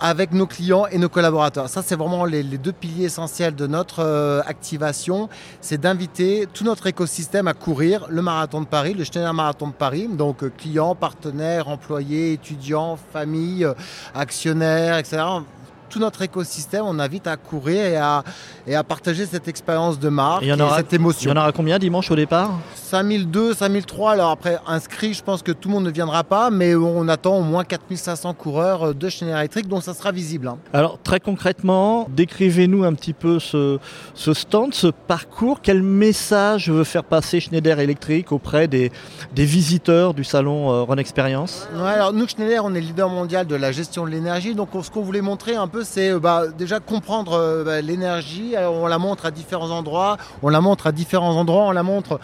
avec 0.00 0.32
nos 0.32 0.46
clients 0.46 0.86
et 0.86 0.98
nos 0.98 1.08
collaborateurs. 1.08 1.68
Ça, 1.68 1.82
c'est 1.82 1.96
vraiment 1.96 2.24
les, 2.24 2.42
deux 2.42 2.72
piliers 2.72 3.04
essentiels 3.04 3.54
de 3.54 3.66
notre 3.66 4.00
euh, 4.00 4.40
activation. 4.46 5.28
C'est 5.60 5.80
d'inviter 5.80 6.46
tout 6.52 6.64
notre 6.64 6.86
écosystème 6.86 7.48
à 7.48 7.54
courir 7.54 8.06
le 8.08 8.22
marathon 8.22 8.60
de 8.60 8.66
Paris, 8.66 8.94
le 8.94 9.04
Schneider 9.04 9.32
Marathon 9.34 9.68
de 9.68 9.72
Paris. 9.72 10.08
Donc, 10.08 10.42
euh, 10.42 10.52
clients, 10.56 10.94
partenaires, 10.94 11.68
employés, 11.68 12.32
étudiants, 12.32 12.98
familles, 13.12 13.64
euh, 13.64 13.74
actionnaires, 14.14 14.98
etc 14.98 15.22
tout 15.88 15.98
notre 15.98 16.22
écosystème, 16.22 16.84
on 16.86 16.98
invite 16.98 17.26
à 17.26 17.36
courir 17.36 17.84
et 17.84 17.96
à, 17.96 18.24
et 18.66 18.74
à 18.74 18.84
partager 18.84 19.26
cette 19.26 19.48
expérience 19.48 19.98
de 19.98 20.08
marque 20.08 20.42
et, 20.42 20.54
cette 20.76 20.92
émotion. 20.92 21.30
Il 21.30 21.34
y 21.34 21.38
en 21.38 21.40
aura 21.40 21.52
combien 21.52 21.78
dimanche 21.78 22.10
au 22.10 22.16
départ? 22.16 22.50
5002, 22.74 23.54
5003. 23.54 24.12
Alors 24.12 24.30
après, 24.30 24.58
inscrit, 24.66 25.14
je 25.14 25.22
pense 25.22 25.42
que 25.42 25.52
tout 25.52 25.68
le 25.68 25.74
monde 25.74 25.84
ne 25.84 25.90
viendra 25.90 26.24
pas, 26.24 26.50
mais 26.50 26.74
on 26.74 27.08
attend 27.08 27.36
au 27.38 27.42
moins 27.42 27.64
4500 27.64 28.34
coureurs 28.34 28.94
de 28.94 29.08
Schneider 29.08 29.38
Electric, 29.38 29.68
donc 29.68 29.82
ça 29.82 29.94
sera 29.94 30.12
visible. 30.12 30.48
Hein. 30.48 30.58
Alors 30.72 30.98
très 31.02 31.20
concrètement, 31.20 32.08
décrivez-nous 32.10 32.84
un 32.84 32.94
petit 32.94 33.12
peu 33.12 33.38
ce, 33.38 33.78
ce 34.14 34.34
stand, 34.34 34.74
ce 34.74 34.88
parcours. 34.88 35.60
Quel 35.62 35.82
message 35.82 36.70
veut 36.70 36.84
faire 36.84 37.04
passer 37.04 37.40
Schneider 37.40 37.80
Electric 37.80 38.32
auprès 38.32 38.68
des, 38.68 38.92
des 39.34 39.44
visiteurs 39.44 40.14
du 40.14 40.24
salon 40.24 40.70
euh, 40.70 40.82
Run 40.82 40.96
Experience? 40.96 41.68
Alors 41.76 42.12
nous, 42.12 42.26
Schneider, 42.28 42.64
on 42.64 42.74
est 42.74 42.80
leader 42.80 43.08
mondial 43.08 43.46
de 43.46 43.54
la 43.54 43.72
gestion 43.72 44.04
de 44.04 44.10
l'énergie, 44.10 44.54
donc 44.54 44.70
ce 44.82 44.90
qu'on 44.90 45.02
voulait 45.02 45.20
montrer 45.20 45.56
un 45.56 45.68
peu 45.68 45.75
c'est 45.84 46.10
euh, 46.10 46.18
bah, 46.18 46.48
déjà 46.48 46.80
comprendre 46.80 47.32
euh, 47.32 47.64
bah, 47.64 47.80
l'énergie. 47.80 48.54
On 48.58 48.86
la 48.86 48.98
montre 48.98 49.26
à 49.26 49.30
différents 49.30 49.70
endroits. 49.70 50.16
On 50.42 50.48
la 50.48 50.60
montre 50.60 50.86
à 50.86 50.92
différents 50.92 51.36
endroits. 51.36 51.64
On 51.64 51.72
la 51.72 51.82
montre 51.82 52.20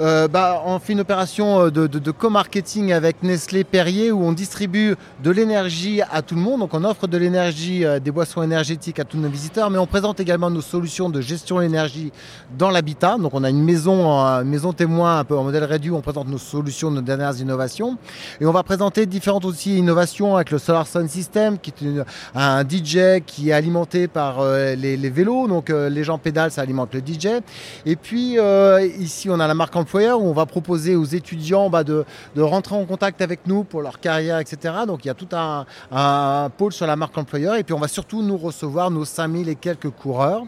euh, 0.00 0.26
bah, 0.26 0.62
on 0.64 0.78
fait 0.78 0.94
une 0.94 1.00
opération 1.00 1.66
euh, 1.66 1.70
de, 1.70 2.10
co-marketing 2.10 2.92
avec 2.92 3.22
Nestlé 3.22 3.62
Perrier 3.62 4.10
où 4.10 4.24
on 4.24 4.32
distribue 4.32 4.96
de 5.22 5.30
l'énergie 5.30 6.00
à 6.10 6.22
tout 6.22 6.34
le 6.34 6.40
monde. 6.40 6.60
Donc 6.60 6.72
on 6.72 6.82
offre 6.84 7.06
de 7.06 7.18
l'énergie, 7.18 7.84
euh, 7.84 8.00
des 8.00 8.10
boissons 8.10 8.42
énergétiques 8.42 8.98
à 8.98 9.04
tous 9.04 9.18
nos 9.18 9.28
visiteurs, 9.28 9.70
mais 9.70 9.78
on 9.78 9.86
présente 9.86 10.18
également 10.18 10.50
nos 10.50 10.62
solutions 10.62 11.10
de 11.10 11.20
gestion 11.20 11.56
de 11.56 11.62
l'énergie 11.62 12.10
dans 12.56 12.70
l'habitat. 12.70 13.18
Donc 13.18 13.34
on 13.34 13.44
a 13.44 13.50
une 13.50 13.62
maison, 13.62 14.42
maison 14.44 14.72
témoin 14.72 15.18
un 15.18 15.24
peu 15.24 15.36
en 15.36 15.44
modèle 15.44 15.64
réduit. 15.64 15.90
Où 15.90 15.96
on 15.96 16.00
présente 16.00 16.28
nos 16.28 16.38
solutions, 16.38 16.90
nos 16.90 17.00
dernières 17.00 17.38
innovations. 17.38 17.98
Et 18.40 18.46
on 18.46 18.52
va 18.52 18.62
présenter 18.62 19.04
différentes 19.04 19.44
aussi 19.44 19.76
innovations 19.76 20.36
avec 20.36 20.50
le 20.50 20.58
Solar 20.58 20.86
Sun 20.86 21.08
System, 21.08 21.58
qui 21.58 21.70
est 21.70 22.04
un 22.34 22.62
DJ 22.62 23.20
qui 23.26 23.50
est 23.50 23.52
alimenté 23.52 24.06
par 24.06 24.44
les, 24.44 25.10
vélos. 25.10 25.48
Donc 25.48 25.70
les 25.70 26.04
gens 26.04 26.18
pédalent, 26.18 26.50
ça 26.50 26.62
alimente 26.62 26.94
le 26.94 27.00
DJ. 27.00 27.42
Et 27.84 27.96
puis 27.96 28.38
ici 28.98 29.28
on 29.28 29.40
a 29.40 29.46
la 29.46 29.54
marque 29.54 29.76
employeur 29.82 30.20
où 30.20 30.26
on 30.26 30.32
va 30.32 30.46
proposer 30.46 30.96
aux 30.96 31.04
étudiants 31.04 31.68
bah, 31.68 31.84
de, 31.84 32.04
rentrer 32.36 32.74
en 32.74 32.84
contact 32.84 33.20
avec 33.20 33.46
nous 33.46 33.64
pour 33.64 33.82
leur 33.82 34.00
carrière, 34.00 34.38
etc. 34.38 34.74
Donc 34.86 35.04
il 35.04 35.08
y 35.08 35.10
a 35.10 35.14
tout 35.14 35.28
un, 35.32 36.50
pôle 36.56 36.72
sur 36.72 36.86
la 36.86 36.96
marque 36.96 37.16
employeur 37.18 37.56
et 37.56 37.64
puis 37.64 37.74
on 37.74 37.78
va 37.78 37.88
surtout 37.88 38.22
nous 38.22 38.36
recevoir 38.36 38.90
nos 38.90 39.04
5000 39.04 39.48
et 39.48 39.54
quelques 39.54 39.90
coureurs. 39.90 40.44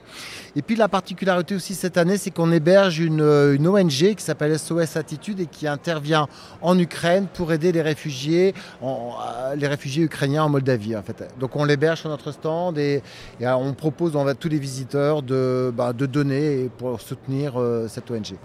Et 0.56 0.62
puis 0.62 0.76
la 0.76 0.88
particularité 0.88 1.54
aussi 1.54 1.74
cette 1.74 1.96
année, 1.96 2.16
c'est 2.16 2.30
qu'on 2.30 2.52
héberge 2.52 2.98
une, 3.00 3.20
ONG 3.20 4.14
qui 4.14 4.22
s'appelle 4.22 4.58
SOS 4.58 4.96
Attitude 4.96 5.40
et 5.40 5.46
qui 5.46 5.66
intervient 5.66 6.28
en 6.62 6.78
Ukraine 6.78 7.26
pour 7.32 7.52
aider 7.52 7.72
les 7.72 7.82
réfugiés, 7.82 8.54
euh, 8.82 9.54
les 9.56 9.66
réfugiés 9.66 10.04
ukrainiens 10.04 10.44
en 10.44 10.48
Moldavie. 10.48 10.96
En 10.96 11.02
fait. 11.02 11.28
Donc 11.40 11.56
on 11.56 11.64
l'héberge 11.64 12.00
sur 12.00 12.08
notre 12.08 12.30
stand 12.32 12.78
et, 12.78 13.02
euh, 13.42 13.52
on 13.52 13.72
propose 13.72 14.16
à 14.16 14.34
tous 14.34 14.48
les 14.48 14.58
visiteurs 14.58 15.22
de, 15.22 15.72
bah, 15.74 15.92
donner 15.92 16.70
pour 16.78 17.00
soutenir 17.00 17.54
euh, 17.56 17.88
cette 17.88 18.10
ONG. 18.10 18.36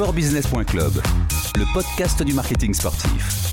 Sportbusiness.club, 0.00 0.92
le 1.58 1.74
podcast 1.74 2.22
du 2.22 2.32
marketing 2.32 2.72
sportif. 2.72 3.52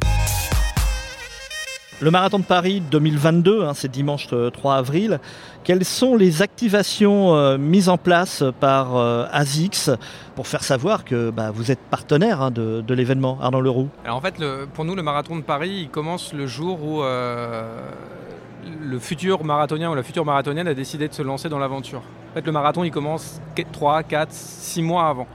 Le 2.00 2.10
marathon 2.10 2.40
de 2.40 2.46
Paris 2.46 2.82
2022, 2.90 3.66
hein, 3.66 3.74
c'est 3.74 3.92
dimanche 3.92 4.28
3 4.28 4.74
euh, 4.74 4.80
avril. 4.80 5.20
Quelles 5.66 5.84
sont 5.84 6.16
les 6.16 6.42
activations 6.42 7.36
euh, 7.36 7.58
mises 7.58 7.90
en 7.90 7.98
place 7.98 8.46
par 8.62 8.96
euh, 8.96 9.26
ASICS 9.30 9.92
pour 10.38 10.48
faire 10.48 10.64
savoir 10.64 11.04
que 11.04 11.32
bah, 11.32 11.52
vous 11.52 11.70
êtes 11.70 11.82
partenaire 11.82 12.42
hein, 12.42 12.50
de, 12.50 12.94
l'événement 12.94 13.38
Arnaud 13.42 13.60
Leroux? 13.60 13.90
Alors 14.06 14.16
en 14.16 14.22
fait, 14.22 14.42
pour 14.74 14.86
nous, 14.86 14.96
le 14.96 15.04
marathon 15.04 15.36
de 15.36 15.42
Paris, 15.42 15.82
il 15.82 15.90
commence 15.90 16.32
le 16.32 16.48
jour 16.48 16.82
où 16.82 17.02
le 17.04 19.00
futur 19.00 19.44
marathonien 19.44 19.92
ou 19.92 19.96
la 19.96 20.04
future 20.04 20.24
marathonienne 20.24 20.70
a 20.70 20.74
décidé 20.74 21.10
de 21.10 21.14
se 21.14 21.24
lancer 21.24 21.50
dans 21.50 21.60
l'aventure. 21.60 22.04
En 22.32 22.36
fait, 22.36 22.46
le 22.46 22.54
marathon, 22.54 22.86
il 22.86 22.92
commence 22.92 23.42
3, 23.74 24.04
4, 24.04 24.32
6 24.32 24.82
mois 24.82 25.10
avant. 25.10 25.28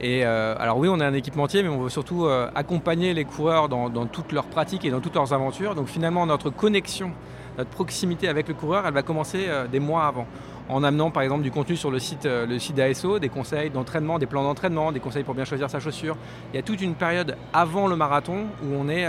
Et 0.00 0.24
euh, 0.24 0.54
alors 0.58 0.78
oui, 0.78 0.88
on 0.88 1.00
est 1.00 1.04
un 1.04 1.14
équipementier, 1.14 1.62
mais 1.62 1.68
on 1.68 1.80
veut 1.80 1.88
surtout 1.88 2.26
euh, 2.26 2.48
accompagner 2.54 3.14
les 3.14 3.24
coureurs 3.24 3.68
dans, 3.68 4.06
toutes 4.06 4.32
leurs 4.32 4.46
pratiques 4.46 4.84
et 4.84 4.90
dans 4.90 5.00
toutes 5.00 5.14
leurs 5.14 5.32
aventures. 5.32 5.74
Donc 5.74 5.88
finalement, 5.88 6.24
notre 6.24 6.50
connexion, 6.50 7.10
notre 7.56 7.70
proximité 7.70 8.28
avec 8.28 8.46
le 8.46 8.54
coureur, 8.54 8.86
elle 8.86 8.94
va 8.94 9.02
commencer 9.02 9.46
euh, 9.48 9.66
des 9.66 9.80
mois 9.80 10.06
avant. 10.06 10.26
En 10.68 10.84
amenant 10.84 11.10
par 11.10 11.22
exemple 11.22 11.42
du 11.42 11.50
contenu 11.50 11.76
sur 11.76 11.90
le 11.90 11.98
site, 11.98 12.28
d'ASO, 12.76 13.18
des 13.18 13.30
conseils 13.30 13.70
d'entraînement, 13.70 14.18
des 14.18 14.26
plans 14.26 14.42
d'entraînement, 14.42 14.92
des 14.92 15.00
conseils 15.00 15.24
pour 15.24 15.34
bien 15.34 15.46
choisir 15.46 15.70
sa 15.70 15.80
chaussure. 15.80 16.16
Il 16.52 16.56
y 16.56 16.58
a 16.58 16.62
toute 16.62 16.82
une 16.82 16.94
période 16.94 17.36
avant 17.54 17.86
le 17.86 17.96
marathon 17.96 18.44
où 18.62 18.74
on 18.74 18.88
est, 18.90 19.08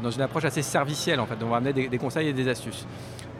dans 0.00 0.10
une 0.10 0.22
approche 0.22 0.46
assez 0.46 0.62
servicielle 0.62 1.20
en 1.20 1.26
fait. 1.26 1.34
On 1.42 1.50
va 1.50 1.58
amener 1.58 1.74
des 1.74 1.98
conseils 1.98 2.28
et 2.28 2.32
des 2.32 2.48
astuces. 2.48 2.86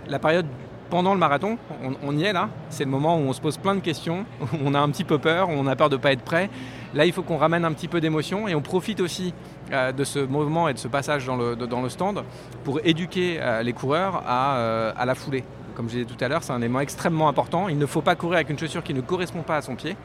La 0.09 0.19
période 0.19 0.45
pendant 0.91 1.15
le 1.15 1.21
marathon, 1.21 1.57
on, 2.03 2.17
y 2.17 2.25
est 2.25 2.33
là, 2.33 2.51
c'est 2.69 2.85
le 2.85 2.91
moment 2.91 3.17
où 3.17 3.21
on 3.21 3.33
se 3.33 3.41
pose 3.41 3.57
plein 3.57 3.75
de 3.75 3.81
questions, 3.81 4.27
où 4.41 4.57
on 4.65 4.75
a 4.75 4.81
un 4.81 4.91
petit 4.91 5.05
peu 5.05 5.19
peur, 5.19 5.49
où 5.49 5.53
on 5.53 5.67
a 5.67 5.77
peur 5.77 5.89
de 5.89 5.97
ne 5.97 6.01
pas 6.01 6.13
être 6.13 6.23
prêt. 6.23 6.51
Là, 6.93 7.07
il 7.07 7.13
faut 7.13 7.23
qu'on 7.23 7.37
ramène 7.37 7.65
un 7.65 7.73
petit 7.73 7.89
peu 7.89 8.01
d'émotion 8.01 8.49
et 8.49 8.55
on 8.55 8.61
profite 8.61 9.01
aussi 9.01 9.33
euh, 9.73 9.93
de 9.93 10.03
ce 10.03 10.19
mouvement 10.19 10.69
et 10.69 10.75
de 10.75 10.79
ce 10.79 10.89
passage 10.89 11.25
dans 11.25 11.37
le, 11.37 11.55
dans 11.55 11.81
le 11.81 11.89
stand 11.89 12.25
pour 12.65 12.81
éduquer 12.85 13.39
euh, 13.41 13.63
les 13.63 13.73
coureurs 13.73 14.23
à, 14.27 14.57
euh, 14.57 14.93
à, 14.97 15.07
la 15.07 15.15
foulée. 15.15 15.45
comme 15.77 15.89
je 15.89 15.95
disais 15.95 16.05
tout 16.05 16.23
à 16.23 16.27
l'heure, 16.27 16.43
c'est 16.43 16.53
un 16.53 16.59
élément 16.59 16.81
extrêmement 16.81 17.29
important. 17.29 17.69
Il 17.69 17.79
ne 17.79 17.87
faut 17.87 18.03
pas 18.03 18.17
courir 18.17 18.37
avec 18.37 18.51
une 18.51 18.59
chaussure 18.59 18.83
qui 18.83 18.93
ne 18.93 19.01
correspond 19.01 19.43
pas 19.43 19.57
à 19.57 19.63
son 19.63 19.77
pied. 19.77 19.97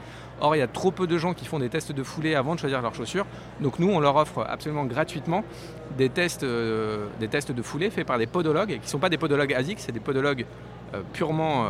Or, 0.41 0.55
il 0.55 0.59
y 0.59 0.61
a 0.61 0.67
trop 0.67 0.91
peu 0.91 1.07
de 1.07 1.17
gens 1.17 1.33
qui 1.33 1.45
font 1.45 1.59
des 1.59 1.69
tests 1.69 1.91
de 1.91 2.03
foulée 2.03 2.35
avant 2.35 2.55
de 2.55 2.59
choisir 2.59 2.81
leurs 2.81 2.93
chaussures. 2.95 3.25
Donc 3.61 3.79
nous, 3.79 3.89
on 3.89 3.99
leur 3.99 4.15
offre 4.15 4.45
absolument 4.47 4.85
gratuitement 4.85 5.43
des 5.97 6.09
tests, 6.09 6.43
euh, 6.43 7.07
de 7.19 7.61
foulée 7.61 7.89
faits 7.89 8.05
par 8.05 8.17
des 8.17 8.27
podologues, 8.27 8.73
qui 8.73 8.79
ne 8.79 8.85
sont 8.85 8.99
pas 8.99 9.09
des 9.09 9.17
podologues 9.17 9.53
ASIC, 9.53 9.79
c'est 9.79 9.91
des 9.91 9.99
podologues 9.99 10.45
euh, 10.93 11.01
purement 11.13 11.67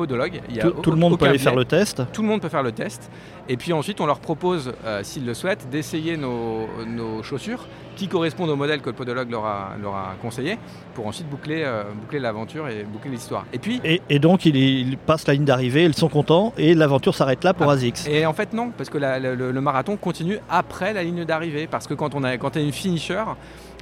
podologue. 0.00 0.40
Il 0.48 0.58
tout, 0.58 0.70
tout, 0.70 0.90
le 0.90 0.96
monde 0.96 1.18
peut 1.18 1.26
aller 1.26 1.38
faire 1.38 1.54
le 1.54 1.64
test 1.64 2.02
Tout 2.12 2.22
le 2.22 2.28
monde 2.28 2.40
peut 2.40 2.48
faire 2.48 2.62
le 2.62 2.72
test. 2.72 3.10
Et 3.48 3.56
puis 3.56 3.72
ensuite, 3.72 4.00
on 4.00 4.06
leur 4.06 4.20
propose, 4.20 4.72
s'ils 5.02 5.26
le 5.26 5.34
souhaitent, 5.34 5.68
d'essayer 5.70 6.16
nos, 6.16 6.66
nos, 6.86 7.22
chaussures 7.22 7.66
qui 7.96 8.08
correspondent 8.08 8.50
au 8.50 8.56
modèle 8.56 8.80
que 8.80 8.88
le 8.88 8.94
podologue 8.94 9.30
leur 9.30 9.44
a, 9.44 9.72
leur 9.82 9.94
a 9.94 10.14
conseillé 10.22 10.56
pour 10.94 11.06
ensuite 11.06 11.28
boucler, 11.28 11.68
boucler 12.00 12.20
l'aventure 12.20 12.68
et 12.68 12.84
boucler 12.84 13.10
l'histoire. 13.10 13.44
Et 13.52 13.58
puis 13.58 13.80
et, 13.84 14.18
donc, 14.18 14.46
ils, 14.46 14.96
passent 14.96 15.26
la 15.26 15.34
ligne 15.34 15.44
d'arrivée, 15.44 15.84
ils 15.84 15.94
sont 15.94 16.08
contents 16.08 16.52
et 16.56 16.74
l'aventure 16.74 17.14
s'arrête 17.14 17.44
là 17.44 17.52
pour 17.52 17.68
ah, 17.68 17.74
ASICS. 17.74 18.06
Et 18.08 18.24
en 18.24 18.32
fait, 18.32 18.52
non, 18.52 18.70
parce 18.76 18.88
que 18.88 18.98
la, 18.98 19.18
le, 19.18 19.34
le, 19.34 19.60
marathon 19.60 19.96
continue 19.96 20.38
après 20.48 20.92
la 20.92 21.02
ligne 21.02 21.24
d'arrivée. 21.24 21.66
Parce 21.66 21.86
que 21.86 21.94
quand 21.94 22.14
on 22.14 22.24
a, 22.24 22.36
quand 22.38 22.56
on 22.56 22.60
est 22.60 22.64
une 22.64 22.72
finisher, 22.72 23.22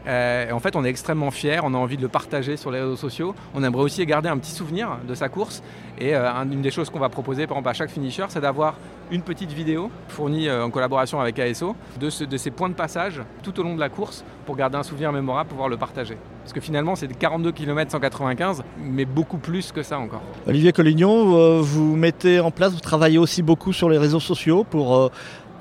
euh, 0.09 0.51
en 0.53 0.59
fait, 0.59 0.75
on 0.75 0.85
est 0.85 0.89
extrêmement 0.89 1.31
fiers, 1.31 1.61
on 1.63 1.75
a 1.75 1.77
envie 1.77 1.97
de 1.97 2.03
le 2.03 2.09
partager 2.09 2.57
sur 2.57 2.71
les 2.71 2.81
réseaux 2.81 2.97
sociaux. 2.97 3.35
On 3.55 3.63
aimerait 3.63 3.83
aussi 3.83 4.05
garder 4.07 4.29
un 4.29 4.39
petit 4.39 4.53
souvenir 4.53 4.99
de 5.07 5.15
sa 5.15 5.29
course. 5.29 5.63
Et 5.99 6.15
euh, 6.15 6.31
une 6.51 6.63
des 6.63 6.71
choses 6.71 6.89
qu'on 6.89 6.99
va 6.99 7.09
proposer, 7.09 7.47
par 7.47 7.57
exemple, 7.59 7.69
à 7.69 7.75
chaque 7.75 7.91
finisher, 7.91 8.25
c'est 8.29 8.41
d'avoir 8.41 8.77
une 9.11 9.23
petite 9.23 9.53
vidéo 9.53 9.91
fournie 10.09 10.49
euh, 10.49 10.65
en 10.65 10.71
collaboration 10.71 11.21
avec 11.21 11.39
ASO 11.39 11.77
de, 12.01 12.25
de, 12.25 12.37
ces 12.37 12.51
points 12.51 12.69
de 12.69 12.75
passage 12.75 13.23
tout 13.43 13.59
au 13.61 13.63
long 13.63 13.75
de 13.75 13.81
la 13.81 13.89
course 13.89 14.25
pour 14.47 14.57
garder 14.57 14.77
un 14.79 14.83
souvenir 14.83 15.13
mémorable, 15.13 15.51
pouvoir 15.51 15.69
le 15.69 15.77
partager. 15.77 16.17
Parce 16.43 16.53
que 16.55 16.61
finalement, 16.61 16.95
c'est 16.95 17.09
42 17.09 17.53
km 17.53 17.91
195, 17.91 18.63
mais 18.79 19.05
beaucoup 19.05 19.39
plus 19.39 19.73
que 19.73 19.83
ça 19.83 19.99
encore. 19.99 20.23
Olivier 20.47 20.73
Collignon, 20.73 21.61
vous 21.61 21.97
mettez 21.97 22.41
en 22.41 22.51
place, 22.51 22.73
vous 22.73 22.81
travaillez 22.81 23.19
aussi 23.19 23.43
beaucoup 23.43 23.75
sur 23.75 23.91
les 23.91 23.99
réseaux 23.99 24.21
sociaux 24.21 24.65
pour 24.65 25.11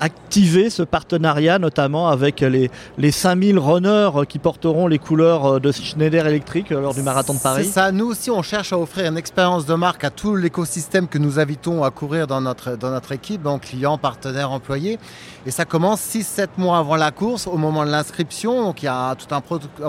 activer 0.00 0.70
ce 0.70 0.82
partenariat, 0.82 1.58
notamment 1.58 2.08
avec 2.08 2.40
les, 2.40 2.70
les 2.98 3.10
5000 3.10 3.58
runners 3.58 4.10
qui 4.28 4.38
porteront 4.38 4.86
les 4.86 4.98
couleurs 4.98 5.60
de 5.60 5.72
Schneider 5.72 6.26
Electric 6.26 6.70
lors 6.70 6.94
du 6.94 7.02
marathon 7.02 7.34
de 7.34 7.40
Paris 7.40 7.64
C'est 7.64 7.72
ça, 7.72 7.92
nous 7.92 8.06
aussi 8.06 8.30
on 8.30 8.42
cherche 8.42 8.72
à 8.72 8.78
offrir 8.78 9.06
une 9.06 9.18
expérience 9.18 9.66
de 9.66 9.74
marque 9.74 10.04
à 10.04 10.10
tout 10.10 10.36
l'écosystème 10.36 11.08
que 11.08 11.18
nous 11.18 11.38
invitons 11.38 11.84
à 11.84 11.90
courir 11.90 12.26
dans 12.26 12.40
notre, 12.40 12.76
dans 12.76 12.90
notre 12.90 13.12
équipe, 13.12 13.42
donc 13.42 13.62
clients, 13.62 13.98
partenaires, 13.98 14.50
employés. 14.50 14.98
Et 15.46 15.50
ça 15.50 15.64
commence 15.64 16.00
6-7 16.00 16.48
mois 16.58 16.78
avant 16.78 16.96
la 16.96 17.10
course, 17.10 17.46
au 17.46 17.56
moment 17.56 17.84
de 17.84 17.90
l'inscription. 17.90 18.64
Donc 18.64 18.82
il 18.82 18.86
y 18.86 18.88
a 18.88 19.14
tout 19.14 19.34
un, 19.34 19.40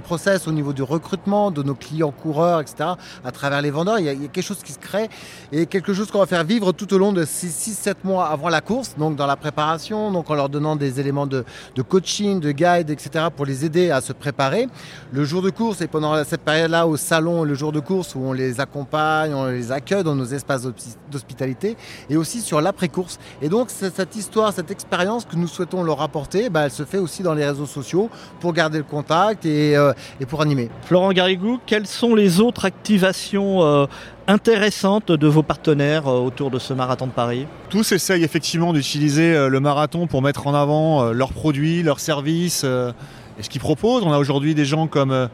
process 0.01 0.47
au 0.47 0.51
niveau 0.51 0.73
du 0.73 0.83
recrutement 0.83 1.51
de 1.51 1.63
nos 1.63 1.75
clients 1.75 2.11
coureurs, 2.11 2.61
etc., 2.61 2.91
à 3.25 3.31
travers 3.31 3.61
les 3.61 3.71
vendeurs. 3.71 3.99
Il 3.99 4.05
y, 4.05 4.09
a, 4.09 4.15
quelque 4.15 4.41
chose 4.41 4.63
qui 4.63 4.71
se 4.71 4.79
crée 4.79 5.09
et 5.51 5.65
quelque 5.65 5.93
chose 5.93 6.11
qu'on 6.11 6.19
va 6.19 6.25
faire 6.25 6.43
vivre 6.43 6.71
tout 6.71 6.93
au 6.93 6.97
long 6.97 7.11
de 7.11 7.25
6-7 7.25 7.95
mois 8.03 8.27
avant 8.27 8.49
la 8.49 8.61
course, 8.61 8.95
donc 8.97 9.15
dans 9.15 9.27
la 9.27 9.35
préparation, 9.35 9.98
donc 10.11 10.29
en 10.29 10.35
leur 10.35 10.49
donnant 10.49 10.75
des 10.75 10.99
éléments 10.99 11.27
de, 11.27 11.43
coaching, 11.87 12.39
de 12.39 12.51
guide, 12.51 12.89
etc., 12.89 13.25
pour 13.35 13.45
les 13.45 13.65
aider 13.65 13.91
à 13.91 14.01
se 14.01 14.13
préparer. 14.13 14.67
Le 15.11 15.23
jour 15.25 15.41
de 15.41 15.49
course 15.49 15.81
et 15.81 15.87
pendant 15.87 16.23
cette 16.23 16.41
période-là 16.41 16.87
au 16.87 16.97
salon, 16.97 17.43
le 17.43 17.53
jour 17.53 17.71
de 17.71 17.79
course 17.79 18.15
où 18.15 18.19
on 18.19 18.33
les 18.33 18.59
accompagne, 18.59 19.33
on 19.33 19.47
les 19.47 19.71
accueille 19.71 20.03
dans 20.03 20.15
nos 20.15 20.25
espaces 20.25 20.67
d'hospitalité 21.11 21.75
et 22.09 22.17
aussi 22.17 22.41
sur 22.41 22.61
l'après-course. 22.61 23.19
Et 23.41 23.49
donc 23.49 23.69
cette 23.69 24.15
histoire, 24.15 24.53
cette 24.53 24.71
expérience 24.71 25.25
que 25.25 25.35
nous 25.35 25.47
souhaitons 25.47 25.83
leur 25.83 26.01
apporter, 26.01 26.49
bah, 26.49 26.61
elle 26.65 26.71
se 26.71 26.83
fait 26.83 26.97
aussi 26.97 27.23
dans 27.23 27.33
les 27.33 27.45
réseaux 27.45 27.65
sociaux 27.65 28.09
pour 28.39 28.53
garder 28.53 28.77
le 28.77 28.83
contact 28.83 29.45
et, 29.45 29.75
euh, 29.75 29.93
pour 30.27 30.41
animer. 30.41 30.69
Florent 30.83 31.11
Garrigou, 31.11 31.59
quelles 31.65 31.87
sont 31.87 32.15
les 32.15 32.39
autres 32.39 32.65
activations 32.65 33.63
euh, 33.63 33.85
intéressantes 34.29 35.11
de 35.11 35.27
vos 35.27 35.41
partenaires 35.41 36.07
euh, 36.07 36.19
autour 36.19 36.51
de 36.51 36.59
ce 36.59 36.71
marathon 36.71 37.07
de 37.07 37.11
Paris 37.11 37.47
Tous 37.69 37.91
essayent 37.91 38.23
effectivement 38.23 38.73
d'utiliser 38.73 39.33
euh, 39.33 39.49
le 39.49 39.59
marathon 39.59 40.05
pour 40.05 40.21
mettre 40.21 40.45
en 40.45 40.53
avant 40.53 41.03
euh, 41.03 41.13
leurs 41.13 41.33
produits, 41.33 41.81
leurs 41.81 41.99
services 41.99 42.63
et 42.63 43.43
ce 43.43 43.49
qu'ils 43.49 43.59
proposent. 43.59 44.03
On 44.05 44.13
a 44.13 44.19
aujourd'hui 44.19 44.53
des 44.53 44.65
gens 44.65 44.85
comme 44.87 45.29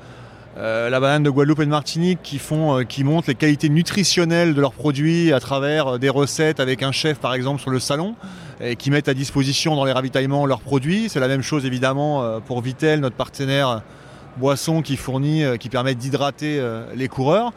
la 0.57 0.99
banane 1.01 1.23
de 1.23 1.29
Guadeloupe 1.29 1.59
et 1.59 1.65
de 1.65 1.69
Martinique 1.69 2.19
qui 2.23 2.37
font, 2.37 2.85
qui 2.85 3.03
montrent 3.03 3.27
les 3.27 3.35
qualités 3.35 3.67
nutritionnelles 3.67 4.53
de 4.53 4.61
leurs 4.61 4.71
produits 4.71 5.33
à 5.33 5.41
travers 5.41 5.99
des 5.99 6.07
recettes 6.07 6.61
avec 6.61 6.81
un 6.81 6.93
chef 6.93 7.19
par 7.19 7.33
exemple 7.33 7.61
sur 7.61 7.71
le 7.71 7.79
salon 7.79 8.15
et 8.61 8.77
qui 8.77 8.91
mettent 8.91 9.09
à 9.09 9.13
disposition 9.13 9.75
dans 9.75 9.83
les 9.83 9.91
ravitaillements 9.91 10.45
leurs 10.45 10.61
produits. 10.61 11.09
C'est 11.09 11.19
la 11.19 11.27
même 11.27 11.41
chose 11.41 11.65
évidemment 11.65 12.39
pour 12.45 12.61
Vitel, 12.61 13.01
notre 13.01 13.17
partenaire 13.17 13.81
boisson 14.37 14.81
qui 14.81 14.95
fournit, 14.95 15.43
qui 15.59 15.67
permet 15.67 15.95
d'hydrater 15.95 16.61
les 16.95 17.09
coureurs. 17.09 17.51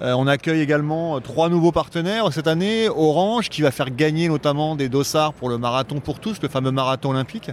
Euh, 0.00 0.12
on 0.12 0.26
accueille 0.26 0.60
également 0.60 1.20
trois 1.20 1.48
nouveaux 1.48 1.72
partenaires 1.72 2.32
cette 2.32 2.46
année. 2.46 2.88
Orange 2.88 3.48
qui 3.48 3.62
va 3.62 3.70
faire 3.70 3.90
gagner 3.90 4.28
notamment 4.28 4.76
des 4.76 4.88
dossards 4.88 5.32
pour 5.32 5.48
le 5.48 5.58
marathon 5.58 6.00
pour 6.00 6.20
tous, 6.20 6.40
le 6.42 6.48
fameux 6.48 6.70
marathon 6.70 7.10
olympique. 7.10 7.50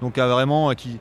Donc 0.00 0.16
vraiment 0.16 0.70
qui, 0.74 0.98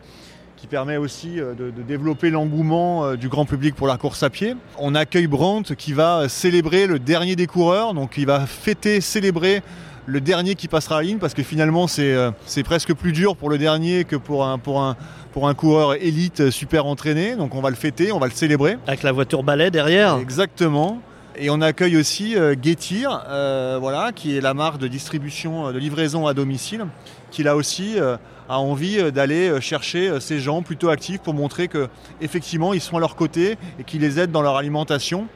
qui 0.56 0.66
permet 0.66 0.98
aussi 0.98 1.36
de, 1.36 1.54
de 1.72 1.84
développer 1.84 2.32
l'engouement 2.32 3.14
du 3.14 3.30
grand 3.30 3.46
public 3.46 3.76
pour 3.76 3.88
la 3.88 3.98
course 3.98 4.24
à 4.24 4.32
pied. 4.32 4.56
On 4.80 4.96
accueille 4.96 5.28
Brandt 5.28 5.76
qui 5.76 5.94
va 5.94 6.28
célébrer 6.30 6.88
le 6.88 6.98
dernier 6.98 7.36
des 7.36 7.46
coureurs, 7.46 7.94
donc 7.94 8.16
il 8.18 8.26
va 8.26 8.48
fêter, 8.48 9.00
célébrer 9.00 9.62
le 10.08 10.22
dernier 10.22 10.56
qui 10.56 10.68
passera 10.68 10.98
la 10.98 11.04
ligne 11.04 11.20
parce 11.20 11.34
que 11.34 11.44
finalement 11.44 11.86
c'est 11.88 12.64
presque 12.64 12.94
plus 12.94 13.12
dur 13.12 13.36
pour 13.36 13.50
le 13.50 13.58
dernier 13.58 14.06
que 14.06 14.16
pour 14.16 14.46
un, 14.46 14.58
pour 14.58 14.82
un, 14.82 14.96
pour 15.34 15.48
un 15.48 15.54
coureur 15.54 15.94
élite 15.96 16.50
super 16.50 16.88
entraîné. 16.88 17.36
Donc 17.36 17.54
on 17.54 17.62
va 17.62 17.70
le 17.70 17.76
fêter, 17.76 18.12
on 18.12 18.20
va 18.20 18.28
le 18.28 18.34
célébrer. 18.34 18.78
Avec 18.88 19.04
la 19.04 19.12
voiture 19.12 19.44
balai 19.44 19.70
derrière 19.70 20.18
Exactement. 20.18 21.02
Et 21.40 21.52
on 21.52 21.62
accueille 21.62 21.98
aussi 21.98 22.36
euh, 22.36 22.56
Getir, 22.60 23.24
euh, 23.28 23.78
voilà, 23.80 24.12
qui 24.12 24.36
est 24.36 24.42
la 24.42 24.56
marque 24.56 24.80
de 24.80 24.88
distribution, 24.88 25.72
de 25.72 25.78
livraison 25.78 26.26
à 26.26 26.34
domicile, 26.34 26.88
qui 27.30 27.44
là 27.44 27.56
aussi 27.56 28.00
euh, 28.00 28.18
a 28.50 28.60
envie 28.60 29.12
d'aller 29.12 29.62
chercher 29.62 30.20
ces 30.20 30.40
gens 30.40 30.64
plutôt 30.64 30.90
actifs 30.90 31.20
pour 31.20 31.36
montrer 31.36 31.68
que 31.68 31.90
effectivement 32.22 32.74
ils 32.74 32.82
sont 32.82 32.98
à 32.98 33.00
leur 33.00 33.16
côté 33.16 33.58
et 33.78 33.84
qu'ils 33.84 34.02
les 34.02 34.20
aident 34.20 34.32
dans 34.32 34.42
leur 34.42 34.56
alimentation. 34.56 35.28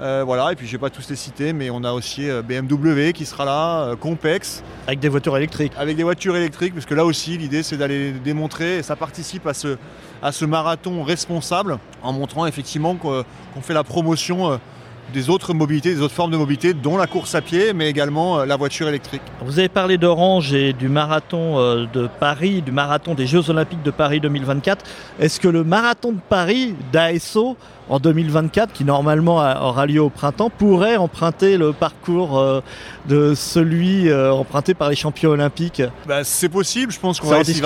Euh, 0.00 0.24
voilà, 0.26 0.50
et 0.50 0.56
puis 0.56 0.66
je 0.66 0.72
vais 0.72 0.78
pas 0.78 0.90
tous 0.90 1.08
les 1.08 1.14
citer, 1.14 1.52
mais 1.52 1.70
on 1.70 1.84
a 1.84 1.92
aussi 1.92 2.28
euh, 2.28 2.42
BMW 2.42 3.12
qui 3.12 3.24
sera 3.24 3.44
là, 3.44 3.84
euh, 3.84 3.96
Compex. 3.96 4.64
Avec 4.88 4.98
des 4.98 5.08
voitures 5.08 5.36
électriques. 5.36 5.72
Avec 5.78 5.96
des 5.96 6.02
voitures 6.02 6.36
électriques, 6.36 6.74
parce 6.74 6.86
que 6.86 6.94
là 6.94 7.04
aussi 7.04 7.38
l'idée 7.38 7.62
c'est 7.62 7.76
d'aller 7.76 8.10
démontrer, 8.10 8.78
et 8.78 8.82
ça 8.82 8.96
participe 8.96 9.46
à 9.46 9.54
ce, 9.54 9.76
à 10.20 10.32
ce 10.32 10.44
marathon 10.44 11.04
responsable, 11.04 11.78
en 12.02 12.12
montrant 12.12 12.46
effectivement 12.46 12.96
qu'on 12.96 13.24
fait 13.62 13.74
la 13.74 13.84
promotion 13.84 14.58
des 15.12 15.30
autres 15.30 15.54
mobilités, 15.54 15.94
des 15.94 16.00
autres 16.00 16.14
formes 16.14 16.30
de 16.30 16.36
mobilité, 16.36 16.74
dont 16.74 16.96
la 16.96 17.06
course 17.06 17.34
à 17.34 17.40
pied, 17.40 17.72
mais 17.72 17.88
également 17.88 18.40
euh, 18.40 18.46
la 18.46 18.56
voiture 18.56 18.88
électrique. 18.88 19.22
Vous 19.44 19.58
avez 19.58 19.68
parlé 19.68 19.98
d'Orange 19.98 20.52
et 20.54 20.72
du 20.72 20.88
marathon 20.88 21.58
euh, 21.58 21.86
de 21.92 22.08
Paris, 22.20 22.62
du 22.62 22.72
marathon 22.72 23.14
des 23.14 23.26
Jeux 23.26 23.50
Olympiques 23.50 23.82
de 23.82 23.90
Paris 23.90 24.20
2024. 24.20 24.84
Est-ce 25.20 25.40
que 25.40 25.48
le 25.48 25.64
marathon 25.64 26.12
de 26.12 26.20
Paris 26.28 26.74
d'ASO 26.92 27.56
en 27.88 27.98
2024, 27.98 28.72
qui 28.72 28.84
normalement 28.84 29.36
aura 29.36 29.86
lieu 29.86 30.00
au 30.00 30.08
printemps, 30.08 30.50
pourrait 30.50 30.96
emprunter 30.96 31.58
le 31.58 31.72
parcours 31.72 32.38
euh, 32.38 32.60
de 33.08 33.34
celui 33.34 34.12
emprunté 34.12 34.74
par 34.74 34.88
les 34.88 34.96
champions 34.96 35.30
olympiques? 35.30 35.82
Bah, 36.06 36.24
C'est 36.24 36.48
possible, 36.48 36.92
je 36.92 36.98
pense 36.98 37.20
qu'on 37.20 37.28
va 37.28 37.40
essayer, 37.40 37.62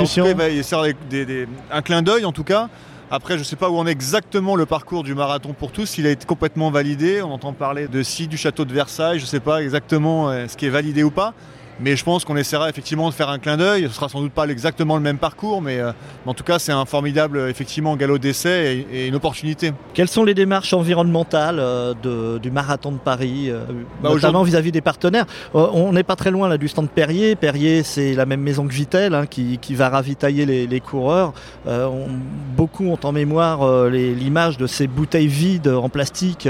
un 1.71 1.83
clin 1.83 2.03
d'œil 2.03 2.25
en 2.25 2.33
tout 2.33 2.45
cas. 2.45 2.69
Après, 3.11 3.35
je 3.35 3.39
ne 3.39 3.45
sais 3.45 3.57
pas 3.57 3.71
où 3.71 3.77
on 3.79 3.87
est 3.87 3.91
exactement 3.91 4.55
le 4.55 4.67
parcours 4.67 5.03
du 5.03 5.15
marathon 5.15 5.55
pour 5.55 5.73
tous. 5.73 5.97
Il 5.97 6.07
a 6.07 6.11
été 6.11 6.27
complètement 6.27 6.71
validé. 6.71 7.23
On 7.23 7.33
entend 7.33 7.55
parler 7.55 7.89
de 7.89 8.03
si 8.03 8.29
du 8.29 8.37
château 8.37 8.67
de 8.67 8.75
Versailles. 8.75 9.19
Je 9.19 9.25
ne 9.25 9.29
sais 9.29 9.41
pas 9.41 9.63
exactement 9.63 10.29
euh, 10.29 10.47
ce 10.47 10.59
qui 10.59 10.67
est 10.67 10.71
validé 10.71 11.03
ou 11.03 11.11
pas. 11.11 11.33
Mais 11.81 11.97
je 11.97 12.05
pense 12.05 12.25
qu'on 12.25 12.37
essaiera 12.37 12.69
effectivement 12.69 13.09
de 13.09 13.15
faire 13.15 13.29
un 13.29 13.39
clin 13.39 13.57
d'œil. 13.57 13.87
Ce 13.89 13.95
sera 13.95 14.09
sans 14.09 14.21
doute 14.21 14.33
pas 14.33 14.47
exactement 14.47 14.97
le 14.97 15.03
même 15.03 15.19
parcours, 15.19 15.63
mais, 15.63 15.79
euh, 15.79 15.93
en 16.27 16.35
tout 16.35 16.45
cas, 16.45 16.59
c'est 16.59 16.73
un 16.73 16.85
formidable 16.85 17.47
effectivement 17.49 17.97
galop 17.97 18.19
d'essai 18.19 18.87
et, 18.91 19.05
et, 19.05 19.07
une 19.07 19.15
opportunité. 19.15 19.73
Quelles 19.95 20.09
sont 20.09 20.25
les 20.25 20.35
démarches 20.35 20.73
environnementales 20.73 21.59
euh, 21.59 21.95
de, 22.03 22.39
du 22.39 22.51
marathon 22.51 22.93
de 22.93 22.99
Paris, 22.99 23.51
euh, 23.51 23.65
bah, 24.03 24.11
notamment 24.11 24.43
vis-à-vis 24.43 24.73
des 24.73 24.81
partenaires 24.81 25.27
euh, 25.55 25.67
On 25.73 25.93
n'est 25.93 26.03
pas 26.03 26.17
très 26.17 26.31
loin 26.31 26.49
là 26.49 26.59
du 26.59 26.69
stand 26.69 26.89
Perrier. 26.89 27.37
Perrier, 27.37 27.83
c'est 27.83 28.15
la 28.15 28.27
même 28.27 28.41
maison 28.41 28.67
que 28.67 28.73
Vitel 28.73 29.15
hein, 29.15 29.27
qui, 29.27 29.59
qui, 29.59 29.75
va 29.75 29.89
ravitailler 29.89 30.47
les, 30.47 30.67
les 30.67 30.81
coureurs. 30.81 31.33
Euh, 31.67 31.87
on, 31.87 32.09
beaucoup 32.57 32.87
ont 32.87 32.99
en 33.03 33.13
mémoire 33.13 33.89
l'image 33.89 34.57
de 34.57 34.67
ces 34.67 34.89
bouteilles 34.89 35.29
vides 35.29 35.69
en 35.69 35.89
plastique. 35.89 36.49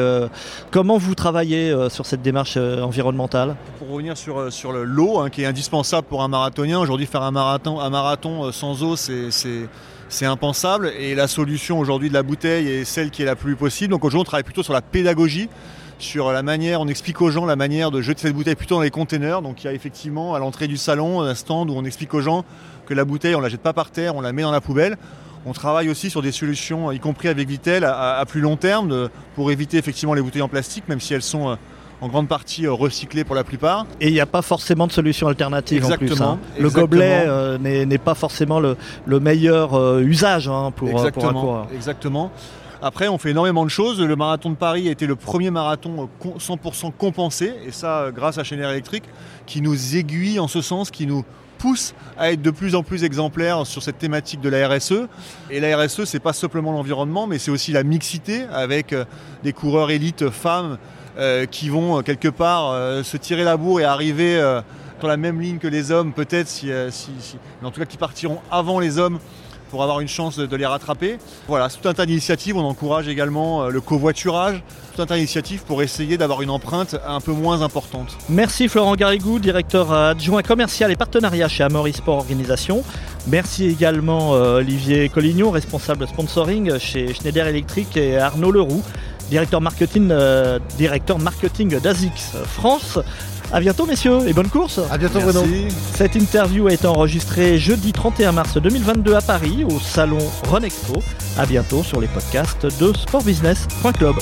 comment 0.71 0.97
vous 0.97 1.15
travaillez 1.15 1.75
sur 1.91 2.07
cette 2.07 2.23
démarche 2.23 2.57
environnementale? 2.57 3.57
Pour 3.79 3.91
revenir 3.91 4.17
sur, 4.17 4.51
sur 4.51 4.73
le 4.73 4.85
Hein, 5.21 5.31
qui 5.31 5.43
est 5.43 5.47
indispensable 5.47 6.07
pour 6.07 6.23
un 6.23 6.29
marathonien. 6.29 6.79
Aujourd'hui, 6.79 7.07
faire 7.07 7.23
un 7.23 7.31
marathon, 7.31 7.81
un 7.81 7.91
marathon 7.91 8.45
euh, 8.45 8.53
sans 8.53 8.83
eau, 8.83 8.97
c'est 8.97 10.27
impensable. 10.27 10.93
Et 10.99 11.15
la 11.15 11.27
solution 11.27 11.79
aujourd'hui 11.79 12.09
de 12.09 12.15
la 12.15 12.23
bouteille 12.23 12.69
est 12.69 12.85
celle 12.85 13.11
qui 13.11 13.23
est 13.23 13.27
la 13.27 13.37
plus 13.37 13.57
possible. 13.57 13.91
Donc 13.91 14.05
aujourd'hui, 14.05 14.23
on 14.23 14.25
travaille 14.25 14.45
plutôt 14.45 14.63
sur 14.63 14.73
la 14.73 14.83
pédagogie 14.83 15.49
sur 16.01 16.31
la 16.31 16.45
manière, 16.45 16.81
on 16.81 16.87
explique 16.87 17.21
aux 17.21 17.33
gens 17.33 17.45
la 17.45 17.57
manière 17.57 17.91
de 17.91 18.01
jeter 18.01 18.23
cette 18.23 18.35
bouteille 18.35 18.55
plutôt 18.55 18.77
dans 18.77 18.83
les 18.83 18.91
containers. 18.91 19.43
Donc 19.43 19.65
il 19.65 19.67
y 19.67 19.71
a 19.71 19.73
effectivement 19.73 20.37
à 20.37 20.39
l'entrée 20.39 20.69
du 20.69 20.77
salon 20.77 21.23
un 21.23 21.35
stand 21.35 21.71
où 21.71 21.75
on 21.75 21.85
explique 21.85 22.15
aux 22.15 22.21
gens 22.21 22.45
que 22.87 22.95
la 22.95 23.05
bouteille, 23.05 23.35
on 23.35 23.41
la 23.41 23.49
jette 23.49 23.63
pas 23.63 23.73
par 23.73 23.91
terre, 23.91 24.15
on 24.15 24.21
la 24.21 24.33
met 24.33 24.43
dans 24.43 24.53
la 24.53 24.61
poubelle. 24.61 24.97
On 25.45 25.53
travaille 25.53 25.89
aussi 25.89 26.09
sur 26.09 26.23
des 26.23 26.31
solutions, 26.31 26.93
y 26.93 27.01
compris 27.01 27.27
avec 27.27 27.49
Vitel, 27.49 27.85
à, 27.85 28.25
plus 28.29 28.41
long 28.41 28.57
terme, 28.57 29.09
pour 29.35 29.51
éviter 29.51 29.77
effectivement 29.77 30.15
les 30.15 30.23
bouteilles 30.23 30.43
en 30.43 30.49
plastique, 30.49 30.89
même 30.89 31.01
si 31.01 31.15
elles 31.15 31.23
sont 31.23 31.59
en 32.01 32.09
grande 32.09 32.29
partie 32.29 32.67
euh, 32.67 32.73
recyclés 32.73 33.25
pour 33.25 33.35
la 33.35 33.45
plupart. 33.45 33.87
Et 34.01 34.09
il 34.09 34.13
n'y 34.13 34.21
a 34.21 34.27
pas 34.27 34.43
forcément 34.43 34.87
de 34.87 34.93
solution 34.93 35.29
alternative 35.29 35.79
exactement, 35.79 36.33
en 36.33 36.37
plus. 36.37 36.57
Hein. 36.59 36.61
Le 36.63 36.71
gobelet 36.71 37.25
euh, 37.27 37.59
n'est 37.59 37.99
pas 37.99 38.15
forcément 38.15 38.61
le, 38.61 38.77
meilleur 39.21 39.75
euh, 39.75 40.01
usage 40.01 40.49
hein, 40.49 40.73
pour, 40.75 40.89
exactement, 40.89 41.33
pour 41.33 41.67
Exactement. 41.75 42.31
Après, 42.81 43.09
on 43.09 43.19
fait 43.19 43.31
énormément 43.31 43.65
de 43.65 43.71
choses. 43.71 44.01
Le 44.01 44.15
marathon 44.15 44.51
de 44.51 44.55
Paris 44.55 44.89
a 44.89 44.93
été 44.93 45.07
le 45.07 45.17
premier 45.17 45.51
marathon 45.51 46.09
100% 46.23 46.93
compensé, 46.97 47.53
et 47.67 47.73
ça 47.73 48.11
grâce 48.15 48.39
à 48.39 48.45
Schneider 48.45 48.71
Electric, 48.71 49.03
qui 49.47 49.61
nous 49.61 49.97
aiguille 49.97 50.39
en 50.39 50.47
ce 50.47 50.61
sens, 50.61 50.93
qui 50.93 51.05
nous 51.05 51.25
pousse 51.59 51.93
à 52.17 52.31
être 52.31 52.41
de 52.41 52.53
plus 52.53 52.77
en 52.77 52.85
plus 52.85 53.03
exemplaires 53.03 53.67
sur 53.67 53.83
cette 53.83 53.99
thématique 53.99 54.41
de 54.41 54.49
la 54.49 54.69
RSE. 54.69 55.09
Et 55.51 55.59
la 55.59 55.77
RSE, 55.77 56.05
c'est 56.05 56.21
pas 56.21 56.33
simplement 56.33 56.71
l'environnement, 56.71 57.27
mais 57.27 57.41
c'est 57.41 57.51
aussi 57.51 57.73
la 57.73 57.83
mixité 57.83 58.45
avec 58.53 58.95
des 59.43 59.53
coureurs 59.53 59.91
élites 59.91 60.31
femmes 60.31 60.79
euh, 61.19 61.47
qui 61.47 61.69
vont 61.69 61.99
euh, 61.99 62.03
quelque 62.03 62.29
part 62.29 62.71
euh, 62.71 63.03
se 63.03 63.17
tirer 63.17 63.43
la 63.43 63.57
bourre 63.57 63.81
et 63.81 63.85
arriver 63.85 64.41
dans 65.01 65.09
la 65.09 65.17
même 65.17 65.41
ligne 65.41 65.59
que 65.59 65.67
les 65.67 65.91
hommes, 65.91 66.13
peut-être, 66.13 66.47
si, 66.47 66.67
mais 67.61 67.67
en 67.67 67.71
tout 67.73 67.81
cas 67.81 67.87
qui 67.87 67.97
partiront 67.97 68.39
avant 68.53 68.79
les 68.79 68.99
hommes 68.99 69.19
pour 69.71 69.83
avoir 69.83 70.01
une 70.01 70.09
chance 70.09 70.39
de, 70.39 70.57
les 70.57 70.65
rattraper. 70.65 71.19
Voilà, 71.47 71.69
tout 71.69 71.87
un 71.89 71.93
tas 71.93 72.07
d'initiatives. 72.07 72.57
On 72.57 72.65
encourage 72.65 73.07
également 73.07 73.69
le 73.69 73.81
covoiturage, 73.81 74.63
tout 74.95 75.03
un 75.03 75.07
tas 75.07 75.17
d'initiatives 75.17 75.63
pour 75.65 75.83
essayer 75.83 76.17
d'avoir 76.17 76.41
une 76.41 76.51
empreinte 76.51 76.97
un 77.07 77.21
peu 77.21 77.33
moins 77.33 77.63
importante. 77.63 78.17
Merci 78.29 78.69
Florent 78.69 78.95
Garrigou, 78.95 79.39
directeur 79.39 79.93
adjoint 79.93 80.43
commercial 80.43 80.91
et 80.91 80.97
partenariat 80.97 81.49
chez 81.49 81.65
Amory 81.65 81.93
Sport 81.93 82.19
Organisation. 82.19 82.83
Merci 83.27 83.67
également 83.67 84.31
Olivier 84.31 85.09
Collignon, 85.11 85.51
responsable 85.51 86.07
sponsoring 86.09 86.79
chez 86.79 87.13
Schneider 87.13 87.47
Electric 87.47 87.97
et 87.97 88.17
Arnaud 88.17 88.53
Leroux, 88.53 88.83
directeur 89.31 89.61
marketing, 89.61 90.09
euh, 90.11 90.59
directeur 90.77 91.19
marketing 91.19 91.79
d'ASICS 91.81 92.33
France. 92.45 92.99
A 93.51 93.61
bientôt 93.61 93.87
messieurs 93.87 94.19
et 94.27 94.35
bonne 94.35 94.49
course. 94.49 94.79
À 94.91 94.99
bientôt 94.99 95.21
Bruno. 95.21 95.43
Cette 95.95 96.17
interview 96.17 96.67
a 96.67 96.73
été 96.73 96.87
enregistrée 96.87 97.59
jeudi 97.59 97.93
31 97.93 98.33
mars 98.33 98.59
2022 98.59 99.15
à 99.15 99.23
Paris 99.23 99.65
au 99.65 99.81
salon 99.81 100.19
Renexpo. 100.49 101.03
A 101.39 101.47
bientôt 101.47 101.83
sur 101.83 102.01
les 102.01 102.09
podcasts 102.09 102.67
de 102.79 102.93
sportbusiness.club. 102.93 104.17